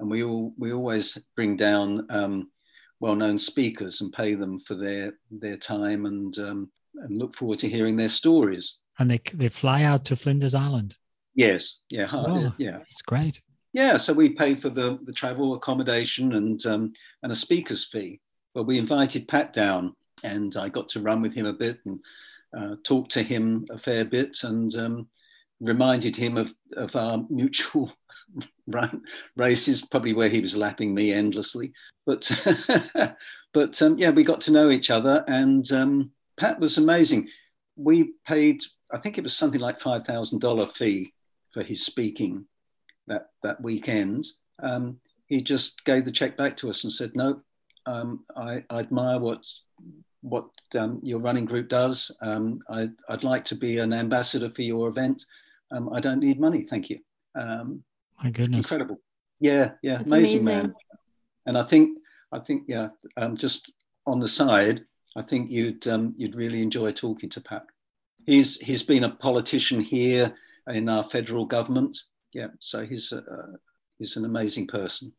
[0.00, 2.50] and we all we always bring down um,
[2.98, 7.68] well-known speakers and pay them for their their time and um, and look forward to
[7.68, 8.78] hearing their stories.
[8.98, 10.96] And they they fly out to Flinders Island.
[11.34, 13.40] Yes, yeah, oh, yeah, it's great.
[13.72, 18.20] Yeah, so we pay for the the travel accommodation and um, and a speaker's fee.
[18.54, 22.00] But we invited Pat down, and I got to run with him a bit and
[22.56, 25.08] uh, talk to him a fair bit, and um,
[25.60, 27.92] reminded him of, of our mutual
[28.66, 29.02] run
[29.36, 31.72] races, probably where he was lapping me endlessly.
[32.06, 32.28] But
[33.52, 36.10] but um, yeah, we got to know each other, and um,
[36.40, 37.28] Pat was amazing.
[37.76, 38.62] We paid,
[38.92, 41.12] I think it was something like five thousand dollar fee
[41.52, 42.44] for his speaking
[43.06, 44.26] that that weekend.
[44.62, 47.40] Um, he just gave the check back to us and said, "No,
[47.86, 49.44] um, I, I, admire what
[50.22, 52.10] what um, your running group does.
[52.20, 55.24] Um, I, would like to be an ambassador for your event
[55.72, 56.98] um, I don't need money, thank you.
[57.34, 57.82] Um,
[58.22, 59.00] My goodness, incredible.
[59.40, 60.74] Yeah, yeah, amazing, amazing, man.
[61.46, 61.98] And I think,
[62.32, 63.72] I think, yeah, um, just
[64.06, 64.84] on the side,
[65.16, 67.64] I think you'd um, you'd really enjoy talking to Pat.
[68.26, 70.34] He's he's been a politician here
[70.68, 71.98] in our federal government.
[72.32, 73.22] Yeah, so he's uh,
[73.98, 75.12] he's an amazing person.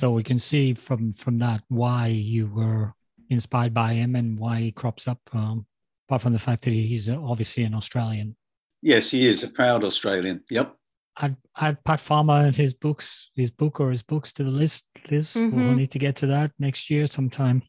[0.00, 2.92] So we can see from from that why you were
[3.30, 5.20] inspired by him and why he crops up.
[5.32, 5.66] Um,
[6.08, 8.36] apart from the fact that he's obviously an Australian.
[8.82, 10.42] Yes, he is a proud Australian.
[10.50, 10.76] Yep.
[11.16, 14.88] I'd add Pat Farmer and his books, his book or his books to the list,
[15.10, 15.34] Liz.
[15.34, 15.56] Mm-hmm.
[15.56, 17.62] We'll need to get to that next year sometime.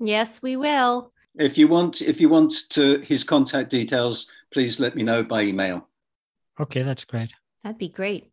[0.00, 1.12] Yes, we will.
[1.36, 5.42] If you want, if you want to his contact details, please let me know by
[5.42, 5.88] email.
[6.60, 7.32] Okay, that's great.
[7.62, 8.30] That'd be great.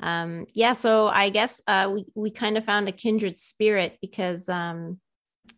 [0.00, 4.48] Um, yeah, so I guess uh, we we kind of found a kindred spirit because
[4.48, 5.00] um,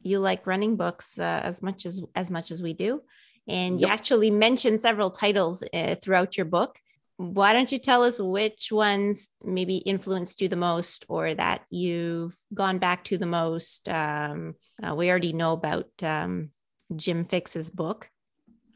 [0.03, 3.03] you like running books uh, as much as as much as we do,
[3.47, 3.89] and yep.
[3.89, 6.79] you actually mention several titles uh, throughout your book
[7.19, 12.37] why don't you tell us which ones maybe influenced you the most or that you've
[12.55, 13.89] gone back to the most?
[13.89, 16.51] Um, uh, we already know about um,
[16.95, 18.09] Jim Fixx's book.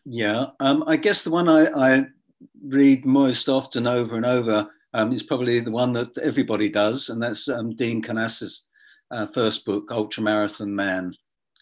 [0.05, 2.07] Yeah, um, I guess the one I, I,
[2.66, 7.22] read most often over and over um, is probably the one that everybody does, and
[7.22, 8.62] that's um, Dean Karnazes'
[9.12, 11.14] uh, first book, Ultramarathon Man.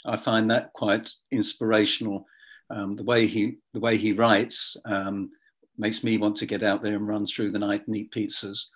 [0.07, 2.25] I find that quite inspirational.
[2.71, 4.79] Um, the way he the way he writes
[5.81, 8.67] makes me want to get out there and run through the night and eat pizzas.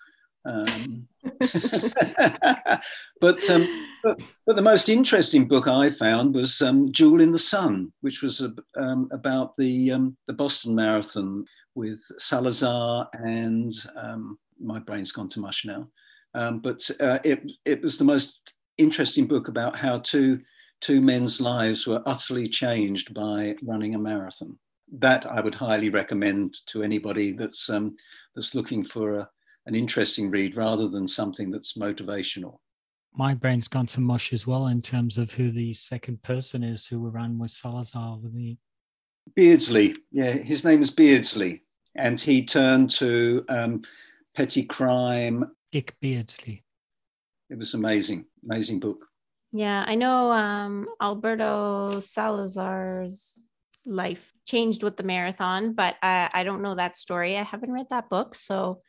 [0.46, 1.06] Um,
[3.20, 7.38] but, um, but, but the most interesting book I found was um, Duel in the
[7.38, 8.46] Sun, which was
[8.76, 11.44] um, about the um, the Boston Marathon
[11.74, 15.88] with Salazar and um, my brain's gone to mush now.
[16.32, 20.40] but uh, it it was the most interesting book about how two
[20.80, 24.58] two men's lives were utterly changed by running a marathon.
[24.92, 27.96] That I would highly recommend to anybody that's um,
[28.34, 29.28] that's looking for a,
[29.66, 32.58] an interesting read rather than something that's motivational.
[33.16, 36.86] My brain's gone to mush as well in terms of who the second person is
[36.86, 38.56] who ran with Salazar with the
[39.34, 39.94] Beardsley.
[40.10, 41.62] Yeah, his name is Beardsley,
[41.96, 43.82] and he turned to um,
[44.36, 45.50] petty crime.
[45.72, 46.64] Dick Beardsley.
[47.50, 49.04] It was amazing, amazing book.
[49.52, 53.44] Yeah, I know um, Alberto Salazar's
[53.86, 57.36] life changed with the marathon, but I, I don't know that story.
[57.36, 58.82] I haven't read that book, so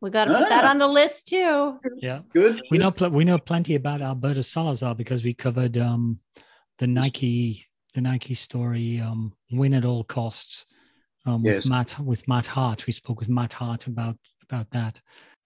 [0.00, 0.38] we got to ah.
[0.38, 0.70] put that ah.
[0.70, 1.78] on the list too.
[1.98, 2.60] Yeah, good.
[2.70, 6.18] We know pl- we know plenty about Alberto Salazar because we covered um,
[6.78, 10.64] the Nike the Nike story, um, win at all costs,
[11.26, 11.66] um, with yes.
[11.66, 12.86] Matt with Matt Hart.
[12.86, 15.00] We spoke with Matt Hart about about that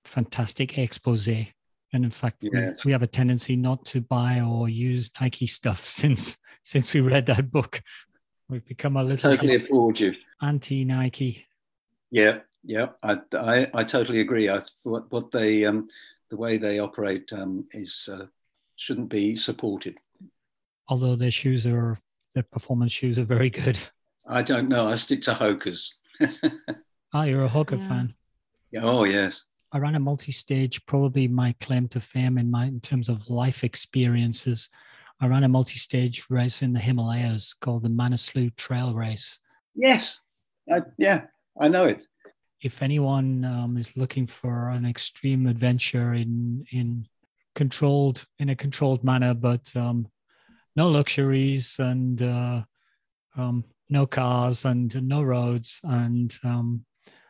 [0.04, 1.28] fantastic expose
[1.92, 2.84] and in fact, yes.
[2.84, 7.00] we, we have a tendency not to buy or use Nike stuff since since we
[7.00, 7.80] read that book.
[8.48, 10.14] We've become a little totally applaud you.
[10.40, 11.46] anti Nike.
[12.10, 14.48] Yeah, yeah, I, I, I totally agree.
[14.48, 15.88] I what what they um
[16.30, 18.26] the way they operate um is uh,
[18.76, 19.96] shouldn't be supported.
[20.88, 21.98] Although their shoes are
[22.34, 23.78] their performance shoes are very good.
[24.28, 24.86] I don't know.
[24.86, 25.94] I stick to Hoka's.
[27.12, 27.88] ah, you're a Hoka yeah.
[27.88, 28.14] fan.
[28.70, 28.80] Yeah.
[28.84, 29.44] Oh yes.
[29.72, 33.64] I ran a multi-stage, probably my claim to fame in my in terms of life
[33.64, 34.70] experiences.
[35.20, 39.38] I ran a multi-stage race in the Himalayas called the Manaslu Trail Race.
[39.74, 40.22] Yes,
[40.70, 41.26] I, yeah,
[41.58, 42.06] I know it.
[42.62, 47.06] If anyone um, is looking for an extreme adventure in in
[47.54, 50.08] controlled in a controlled manner, but um,
[50.74, 52.62] no luxuries and uh,
[53.36, 56.84] um, no cars and no roads and um,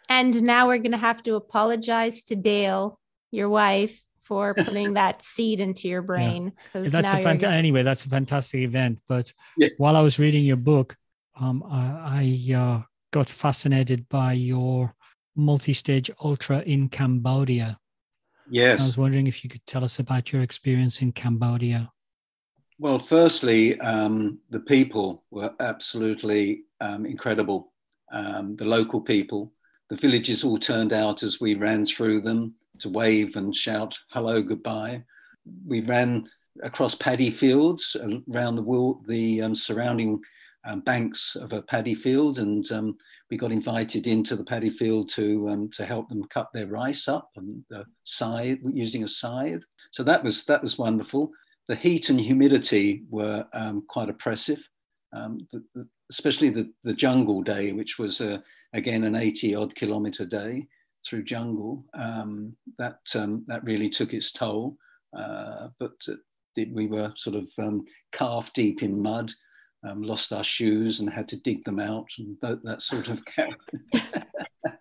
[0.09, 3.01] and now we're going to have to apologize to Dale,
[3.33, 6.53] your wife, for putting that seed into your brain.
[6.75, 6.89] Yeah.
[6.89, 7.83] That's a fant- anyway.
[7.83, 8.99] That's a fantastic event.
[9.09, 9.69] But yeah.
[9.79, 10.97] while I was reading your book,
[11.41, 14.95] um, I, I uh, got fascinated by your
[15.37, 17.79] multi-stage ultra in Cambodia.
[18.49, 18.81] Yes.
[18.81, 21.91] I was wondering if you could tell us about your experience in Cambodia.
[22.79, 27.73] Well, firstly, um, the people were absolutely um, incredible.
[28.13, 29.53] Um, the local people,
[29.89, 34.43] the villages all turned out as we ran through them to wave and shout hello,
[34.43, 35.05] goodbye.
[35.67, 36.29] We ran
[36.63, 37.97] across paddy fields
[38.33, 40.21] around the, the um, surrounding
[40.65, 42.97] um, banks of a paddy field, and um,
[43.31, 47.09] we got invited into the paddy field to um, to help them cut their rice
[47.09, 49.65] up and the scythe using a scythe.
[49.93, 51.31] So that was that was wonderful.
[51.69, 54.69] The heat and humidity were um, quite oppressive.
[55.13, 58.39] Um, the, the, especially the, the jungle day, which was uh,
[58.73, 60.69] again an 80 odd kilometer day
[61.07, 64.77] through jungle, um, that, um, that really took its toll.
[65.17, 65.93] Uh, but
[66.57, 69.31] it, we were sort of um, calf deep in mud,
[69.85, 73.23] um, lost our shoes and had to dig them out and that, that sort of.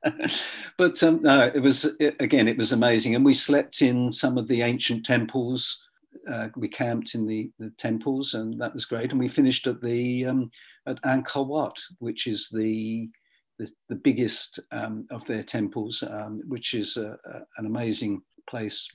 [0.78, 3.16] but um, no, it was, it, again, it was amazing.
[3.16, 5.86] And we slept in some of the ancient temples
[6.28, 9.12] uh, we camped in the, the, temples, and that was great.
[9.12, 10.50] And we finished at the um,
[10.88, 13.10] at Angkor Wat, which is the
[13.58, 18.88] the, the biggest um, of their temples, um, which is a, a, an amazing place.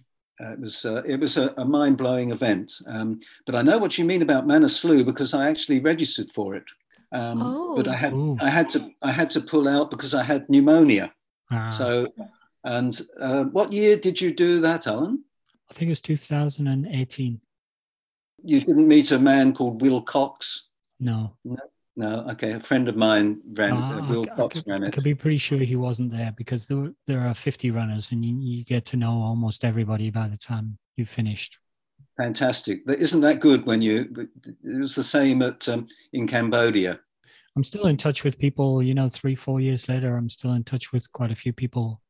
[0.42, 2.72] Uh, it was uh, it was a, a mind blowing event.
[2.86, 6.64] Um, but I know what you mean about Manaslu because I actually registered for it.
[7.12, 7.76] Um, oh.
[7.76, 8.36] But I had Ooh.
[8.40, 11.12] I had to I had to pull out because I had pneumonia.
[11.50, 11.70] Ah.
[11.70, 12.08] So,
[12.64, 15.24] and uh, what year did you do that, Alan?
[15.70, 17.40] I think it was 2018.
[18.42, 20.68] You didn't meet a man called Will Cox?
[20.98, 21.34] No.
[21.44, 21.56] No.
[22.00, 22.52] No, okay.
[22.52, 23.74] A friend of mine ran.
[23.74, 24.86] Uh, Will I, Cox I could, ran it.
[24.86, 28.24] I could be pretty sure he wasn't there because there there are fifty runners, and
[28.24, 31.58] you, you get to know almost everybody by the time you've finished.
[32.16, 32.80] Fantastic!
[32.88, 33.66] Isn't that good?
[33.66, 33.94] When you
[34.64, 36.98] it was the same at um, in Cambodia.
[37.54, 38.82] I'm still in touch with people.
[38.82, 42.00] You know, three four years later, I'm still in touch with quite a few people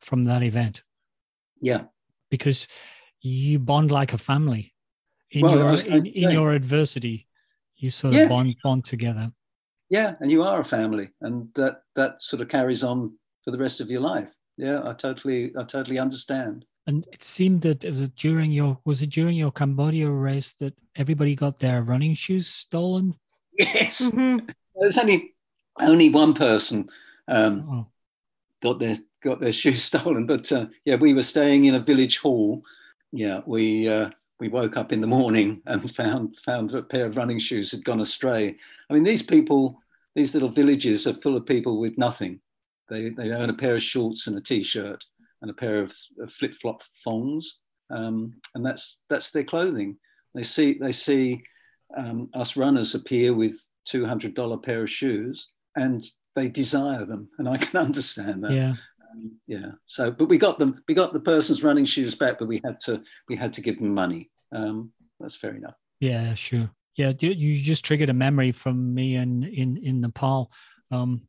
[0.00, 0.84] from that event.
[1.60, 1.86] Yeah,
[2.30, 2.68] because
[3.20, 4.72] you bond like a family
[5.32, 7.26] in Well, your in, in your adversity.
[7.82, 8.24] You sort Yeah.
[8.24, 9.32] of bond bond together.
[9.90, 13.12] Yeah, and you are a family, and that that sort of carries on
[13.42, 14.34] for the rest of your life.
[14.56, 16.64] Yeah, I totally, I totally understand.
[16.86, 20.74] And it seemed that it was during your was it during your Cambodia race that
[20.96, 23.14] everybody got their running shoes stolen?
[23.58, 24.48] Yes, Mhm.
[24.80, 25.34] there's only
[25.78, 26.88] only one person
[27.28, 27.86] um, Oh,
[28.62, 30.26] got their got their shoes stolen.
[30.26, 32.62] But uh, yeah, we were staying in a village hall.
[33.12, 34.10] Yeah, we uh,
[34.40, 37.84] we woke up in the morning and found found a pair of running shoes had
[37.84, 38.56] gone astray.
[38.88, 39.80] I mean, these people,
[40.14, 42.40] these little villages are full of people with nothing.
[42.88, 45.04] They they own a pair of shorts and a t-shirt
[45.42, 45.94] and a pair of,
[46.28, 47.60] flip flop thongs,
[47.90, 49.96] um, and that's that's their clothing.
[50.34, 51.42] They see they see
[51.96, 53.54] um, us runners appear with
[53.84, 56.04] two hundred dollar pair of shoes, and
[56.34, 58.52] they desire them, and I can understand that.
[58.52, 58.74] yeah.
[59.10, 59.72] Um, yeah.
[59.86, 60.82] So, but we got them.
[60.88, 63.02] We got the person's running shoes back, but we had to.
[63.28, 64.30] We had to give them money.
[64.52, 65.74] Um, that's fair enough.
[66.00, 66.70] Yeah, sure.
[66.96, 70.50] Yeah, you, you just triggered a memory from me in in in Nepal.
[70.90, 71.22] Um,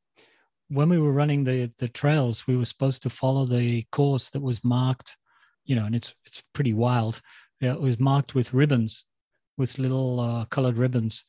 [0.69, 4.41] when we were running the the trails, we were supposed to follow the course that
[4.41, 5.17] was marked,
[5.65, 7.21] you know, and it's it's pretty wild.
[7.59, 9.05] Yeah, it was marked with ribbons,
[9.57, 11.23] with little uh, colored ribbons.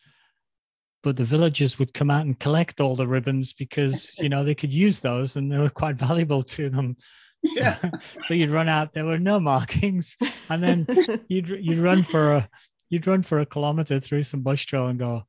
[1.02, 4.54] But the villagers would come out and collect all the ribbons because you know they
[4.54, 6.96] could use those and they were quite valuable to them.
[7.44, 7.78] So, Yeah.
[8.22, 8.92] so you'd run out.
[8.92, 10.16] There were no markings,
[10.48, 10.86] and then
[11.28, 12.48] you'd you'd run for a
[12.88, 15.26] you'd run for a kilometer through some bush trail and go "There-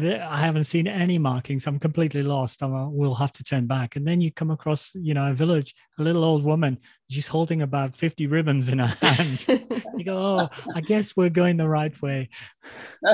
[0.00, 1.66] i haven't seen any markings.
[1.66, 2.62] I'm completely lost.
[2.62, 3.96] I'm, uh, we'll have to turn back.
[3.96, 6.78] And then you come across you know a village a little old woman
[7.10, 9.44] she's holding about 50 ribbons in her hand.
[9.96, 12.30] You go oh i guess we're going the right way.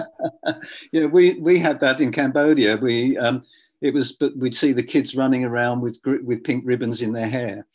[0.92, 2.76] Yeah, we we had that in Cambodia.
[2.76, 3.42] We um,
[3.80, 7.28] it was, but we'd see the kids running around with with pink ribbons in their
[7.28, 7.66] hair.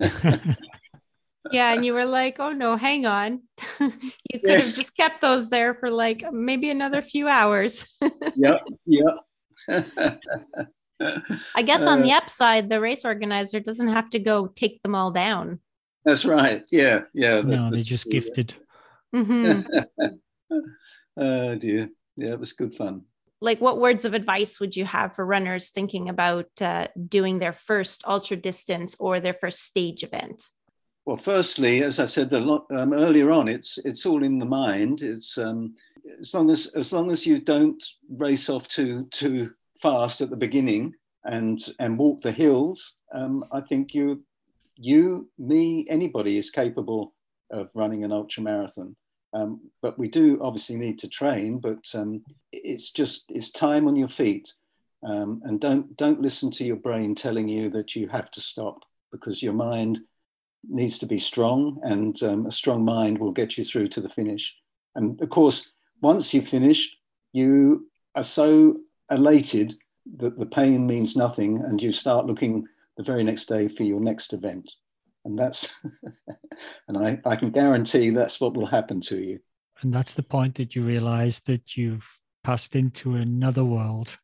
[1.52, 3.42] yeah, and you were like, "Oh no, hang on."
[3.80, 4.60] you could Yeah.
[4.60, 7.86] have just kept those there for like maybe another few hours.
[8.36, 9.14] Yeah, yeah.
[11.54, 14.94] I guess on Uh, the upside, the race organizer doesn't have to go take them
[14.94, 15.60] all down.
[16.04, 16.62] That's right.
[16.72, 17.40] Yeah, yeah.
[17.42, 18.12] no they that's just true.
[18.12, 18.54] gifted
[19.14, 19.64] Mhm.
[21.16, 21.90] oh dear.
[22.16, 23.02] Yeah, it was good fun.
[23.40, 27.52] like what words of advice would you have for runners thinking about uh, doing their
[27.52, 30.42] first ultra distance or their first stage event
[31.08, 35.00] Well, firstly, as I said um, earlier on, it's it's all in the mind.
[35.00, 35.74] It's um,
[36.20, 40.36] as long as as long as you don't race off too too fast at the
[40.36, 40.92] beginning
[41.24, 42.98] and and walk the hills.
[43.14, 44.22] Um, I think you
[44.76, 47.14] you me anybody is capable
[47.50, 48.94] of running an ultra marathon.
[49.32, 51.58] Um, but we do obviously need to train.
[51.58, 52.22] But um,
[52.52, 54.52] it's just it's time on your feet,
[55.08, 58.84] um, and don't don't listen to your brain telling you that you have to stop
[59.10, 60.00] because your mind
[60.64, 64.08] needs to be strong, and um, a strong mind will get you through to the
[64.08, 64.54] finish.
[64.94, 66.96] And of course, once you've finished,
[67.32, 68.78] you are so
[69.10, 69.74] elated
[70.16, 72.66] that the pain means nothing, and you start looking
[72.96, 74.72] the very next day for your next event.
[75.24, 75.80] And that's,
[76.88, 79.38] and I, I can guarantee that's what will happen to you.
[79.82, 82.08] and that's the point that you realize that you've
[82.42, 84.16] passed into another world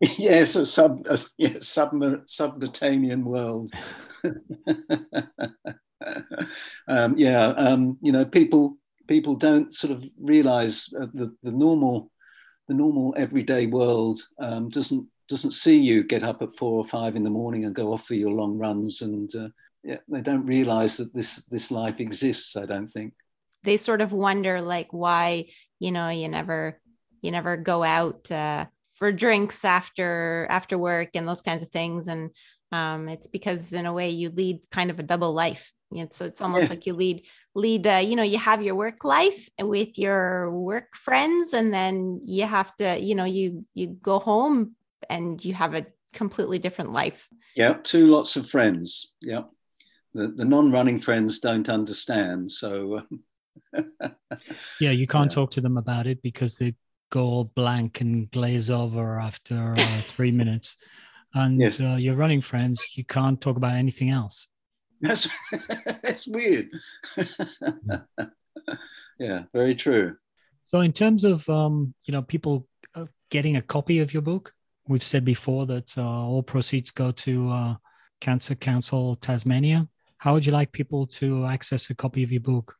[0.18, 3.72] yes, a sub, a, yeah, submer, subterranean world.
[6.88, 8.76] um, yeah, um, you know, people
[9.06, 12.10] people don't sort of realize uh, the the normal
[12.68, 17.16] the normal everyday world um, doesn't doesn't see you get up at four or five
[17.16, 19.48] in the morning and go off for your long runs, and uh,
[19.82, 22.56] yeah, they don't realize that this this life exists.
[22.56, 23.14] I don't think.
[23.62, 25.46] they sort of wonder like why
[25.78, 26.80] you know you never
[27.22, 32.08] you never go out uh, for drinks after after work and those kinds of things
[32.08, 32.30] and
[32.72, 36.40] um, it's because in a way you lead kind of a double life it's it's
[36.40, 36.70] almost Yeah.
[36.70, 37.22] like you lead
[37.54, 42.20] lead uh, you know you have your work life with your work friends and then
[42.24, 44.76] you have to you know you you go home
[45.08, 49.12] and you have a completely different life Yeah, two lots of friends.
[49.20, 49.42] Yeah,
[50.14, 52.50] the the non-running friends don't understand.
[52.50, 53.02] So.
[53.74, 53.80] Uh,
[54.80, 55.34] yeah you can't Yeah.
[55.34, 56.74] talk to them about it because they
[57.10, 60.76] go all blank and glaze over after uh, three minutes
[61.34, 61.80] and Yes.
[61.80, 64.46] uh, your running friends you can't talk about anything else
[65.00, 65.28] That's
[66.02, 66.68] that's weird.
[69.18, 70.16] yeah, very true.
[70.64, 74.52] So, in terms of um, you know people uh, getting a copy of your book,
[74.88, 77.74] we've said before that uh, all proceeds go to uh,
[78.20, 79.88] Cancer Council Tasmania.
[80.18, 82.76] How would you like people to access a copy of your book?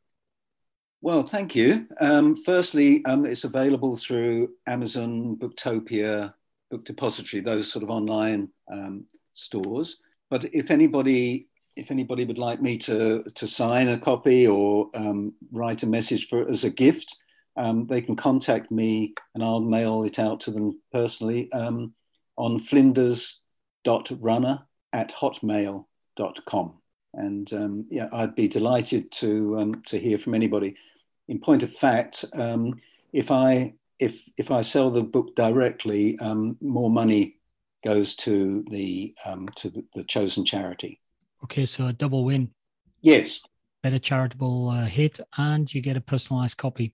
[1.01, 1.87] Well, thank you.
[1.99, 6.33] Um, firstly, um, it's available through Amazon, Booktopia,
[6.71, 10.01] Book Depository, those sort of online um, stores.
[10.29, 15.33] But if anybody if anybody would like me to, to sign a copy or um,
[15.51, 17.17] write a message for as a gift,
[17.57, 21.93] um, they can contact me and I'll mail it out to them personally um,
[22.37, 24.59] on flinders.runner
[24.93, 26.77] at hotmail.com.
[27.13, 30.75] And um, yeah, I'd be delighted to, um, to hear from anybody.
[31.27, 32.79] In point of fact, um,
[33.13, 37.37] if I if if I sell the book directly, um, more money
[37.83, 40.99] goes to the um, to the, the, chosen charity.
[41.43, 42.49] Okay, so a double win.
[43.01, 43.41] Yes.
[43.83, 46.93] Better charitable uh, hit, and you get a personalized copy.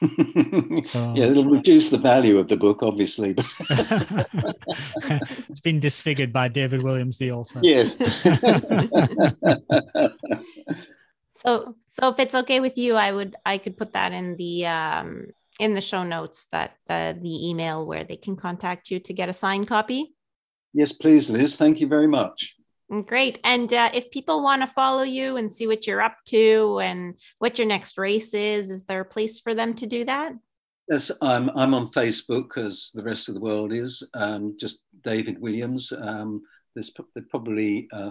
[0.00, 3.30] so, yeah, it'll reduce the value of the book, obviously.
[5.48, 7.60] it's been disfigured by David Williams, the author.
[7.62, 7.96] Yes.
[11.32, 14.66] so, so if it's okay with you, I would I could put that in the
[14.66, 15.26] um,
[15.58, 19.28] in the show notes that uh, the email where they can contact you to get
[19.28, 20.14] a signed copy.
[20.72, 21.56] Yes, please, Liz.
[21.56, 22.56] Thank you very much.
[22.92, 23.38] Mm, great.
[23.44, 27.14] And uh, if people want to follow you and see what you're up to and
[27.38, 30.32] what your next race is, is there a place for them to do that?
[30.88, 35.40] Yes, I'm, I'm on Facebook as the rest of the world is, um, just David
[35.40, 35.92] Williams.
[35.92, 36.42] Um,
[36.74, 38.10] there's they probably uh,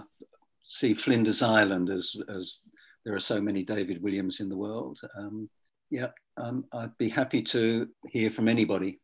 [0.62, 2.62] see Flinders Island as, as
[3.04, 5.00] there are so many David Williams in the world.
[5.16, 5.48] Um,
[5.88, 9.00] yeah, um, I'd be happy to hear from anybody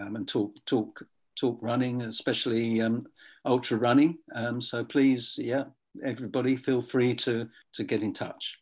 [0.00, 1.02] um, and talk talk
[1.38, 3.06] talk running, especially um,
[3.44, 4.18] ultra running.
[4.34, 5.64] Um, so please, yeah,
[6.02, 8.58] everybody, feel free to to get in touch.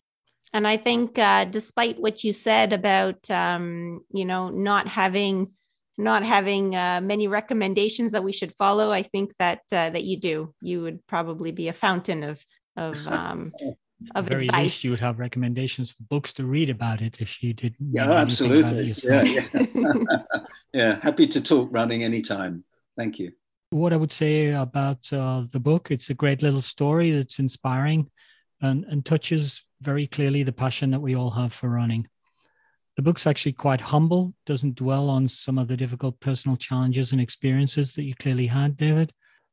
[0.55, 5.53] And I think, uh, despite what you said about um, you know not having
[5.99, 10.19] not having uh, many recommendations that we should follow, I think that uh, that you
[10.19, 10.55] do.
[10.61, 12.45] You would probably be a fountain of
[12.77, 13.53] of um,
[14.15, 14.63] of very advice.
[14.63, 18.11] least you would have recommendations for books to read about it if you didn't yeah
[18.11, 18.95] absolutely.
[19.05, 20.23] yeah yeah.
[20.73, 22.65] yeah happy to talk running anytime.
[22.97, 23.33] Thank you.
[23.71, 28.11] What i would say about uh, the book it's a great little story that's inspiring
[28.61, 32.07] and, and touches very clearly the passion that we all have for running.
[32.97, 37.21] The book's actually quite humble doesn't dwell on some of the difficult personal challenges and
[37.21, 39.13] experiences that you clearly had david.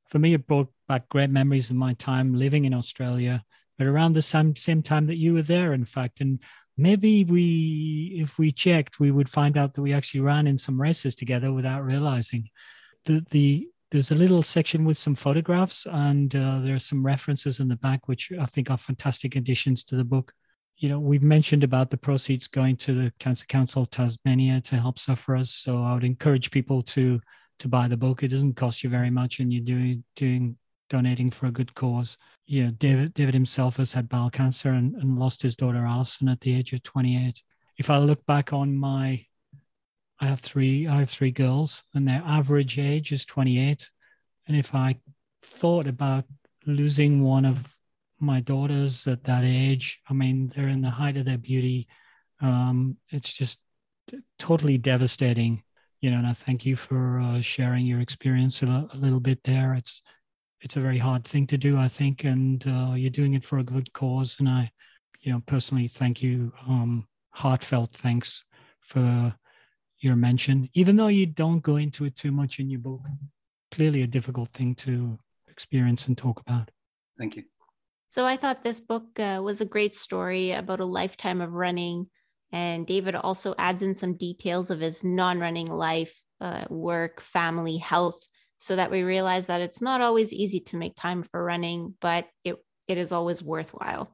[0.09, 3.43] For me it brought back great memories of my time living in australia
[3.79, 6.19] but around the same same time that you were there, in fact.
[6.19, 6.39] And
[6.77, 10.79] maybe we, if we checked, we would find out that we actually ran in some
[10.79, 12.49] races together without realizing.
[13.05, 17.59] The the there's a little section with some photographs, and uh, there are some references
[17.59, 20.33] in the back, which I think are fantastic additions to the book.
[20.77, 24.99] You know, we've mentioned about the proceeds going to the Cancer Council Tasmania to help
[24.99, 25.51] sufferers.
[25.51, 27.21] So I would encourage people to
[27.59, 28.23] to buy the book.
[28.23, 30.57] It doesn't cost you very much, and you're doing doing
[30.89, 32.17] donating for a good cause.
[32.45, 36.41] Yeah, David David himself has had bowel cancer and, and lost his daughter Alison at
[36.41, 37.41] the age of 28.
[37.77, 39.25] If I look back on my
[40.19, 43.89] I have three I have three girls and their average age is 28.
[44.47, 44.99] And if I
[45.43, 46.25] thought about
[46.65, 47.65] losing one of
[48.19, 51.87] my daughters at that age, I mean they're in the height of their beauty.
[52.41, 53.59] Um, it's just
[54.37, 55.63] totally devastating
[56.01, 59.43] you know, and I thank you for uh, sharing your experience a, a, little bit
[59.43, 59.73] there.
[59.73, 60.01] It's
[60.61, 63.59] it's a very hard thing to do, I think, and uh, you're doing it for
[63.59, 64.35] a good cause.
[64.39, 64.71] And I,
[65.21, 68.43] you know, personally thank you, um, heartfelt thanks
[68.81, 69.33] for
[69.99, 73.05] your mention, even though you don't go into it too much in your book.
[73.71, 76.71] Clearly, a difficult thing to experience and talk about.
[77.17, 77.43] Thank you.
[78.07, 82.07] So I thought this book uh, was a great story about a lifetime of running.
[82.51, 87.77] And David also adds in some details of his non running life, uh, work, family,
[87.77, 88.19] health,
[88.59, 92.27] so that we realize that it's not always easy to make time for running, but
[92.43, 92.57] it,
[92.87, 94.13] it is always worthwhile.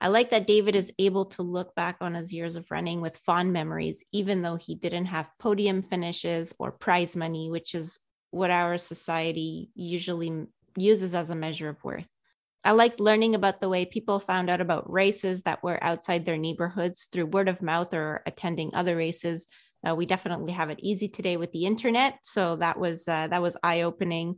[0.00, 3.20] I like that David is able to look back on his years of running with
[3.24, 7.98] fond memories, even though he didn't have podium finishes or prize money, which is
[8.30, 10.46] what our society usually
[10.76, 12.08] uses as a measure of worth.
[12.64, 16.36] I liked learning about the way people found out about races that were outside their
[16.36, 19.46] neighborhoods through word of mouth or attending other races
[19.88, 23.42] uh, we definitely have it easy today with the internet, so that was uh, that
[23.42, 24.36] was eye opening.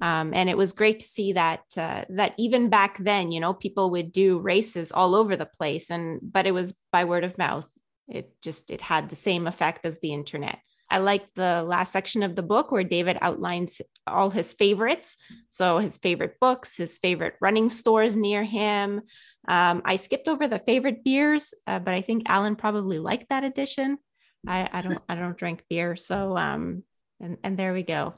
[0.00, 3.54] Um, and it was great to see that uh, that even back then, you know,
[3.54, 7.38] people would do races all over the place, and but it was by word of
[7.38, 7.70] mouth.
[8.08, 10.58] It just it had the same effect as the internet.
[10.90, 15.16] I like the last section of the book where David outlines all his favorites.
[15.50, 19.02] So his favorite books, his favorite running stores near him.
[19.48, 23.44] Um, I skipped over the favorite beers, uh, but I think Alan probably liked that
[23.44, 23.98] addition.
[24.46, 25.96] I, I don't I don't drink beer.
[25.96, 26.82] So um
[27.20, 28.14] and and there we go.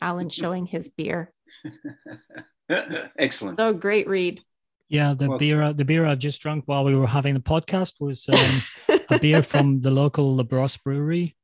[0.00, 1.32] Alan showing his beer.
[3.18, 3.56] Excellent.
[3.56, 4.42] So great read.
[4.88, 7.94] Yeah, the well, beer the beer I've just drunk while we were having the podcast
[8.00, 8.28] was
[8.88, 11.36] um, a beer from the local Labrosse brewery.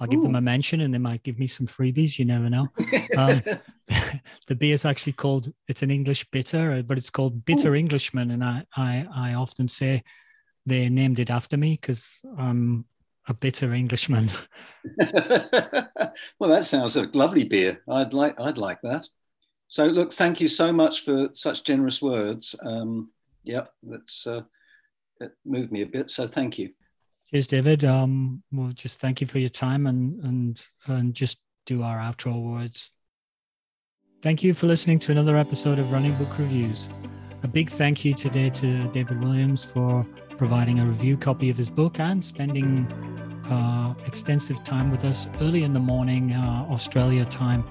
[0.00, 0.24] I'll give Ooh.
[0.24, 2.18] them a mention and they might give me some freebies.
[2.20, 2.68] You never know.
[3.16, 3.42] Um,
[4.46, 7.74] the beer is actually called it's an English bitter, but it's called Bitter Ooh.
[7.74, 10.02] Englishman, and I I I often say
[10.66, 12.84] they named it after me because I'm
[13.28, 14.30] a bitter Englishman.
[16.38, 17.82] well, that sounds a lovely beer.
[17.88, 19.06] I'd like I'd like that.
[19.68, 22.54] So, look, thank you so much for such generous words.
[22.62, 23.10] Um,
[23.44, 24.42] yeah, that's uh,
[25.20, 26.10] that moved me a bit.
[26.10, 26.70] So, thank you.
[27.30, 27.84] Cheers, David.
[27.84, 32.42] Um, well, just thank you for your time and and and just do our outro
[32.42, 32.92] words.
[34.22, 36.88] Thank you for listening to another episode of Running Book Reviews.
[37.44, 40.04] A big thank you today to David Williams for
[40.38, 42.86] providing a review copy of his book and spending
[43.50, 47.64] uh, extensive time with us early in the morning, uh, Australia time,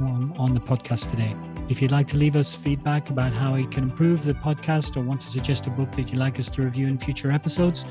[0.00, 1.36] on, on the podcast today.
[1.68, 5.00] If you'd like to leave us feedback about how we can improve the podcast or
[5.02, 7.84] want to suggest a book that you'd like us to review in future episodes,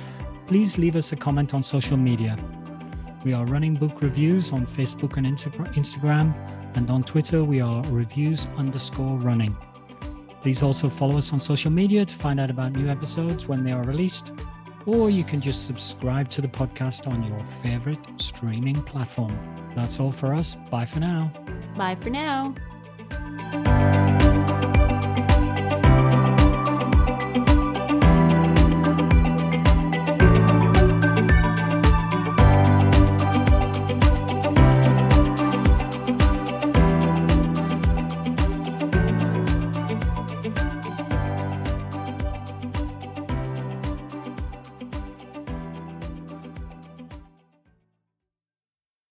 [0.45, 2.35] please leave us a comment on social media.
[3.23, 6.35] We are running book reviews on Facebook and Instagram,
[6.75, 9.55] and on Twitter, we are reviews underscore running.
[10.43, 13.71] Please also follow us on social media to find out about new episodes when they
[13.71, 14.33] are released,
[14.85, 19.33] or you can just subscribe to the podcast on your favorite streaming platform.
[19.73, 20.55] That's all for us.
[20.69, 21.31] Bye for now.
[21.75, 22.53] Bye for now.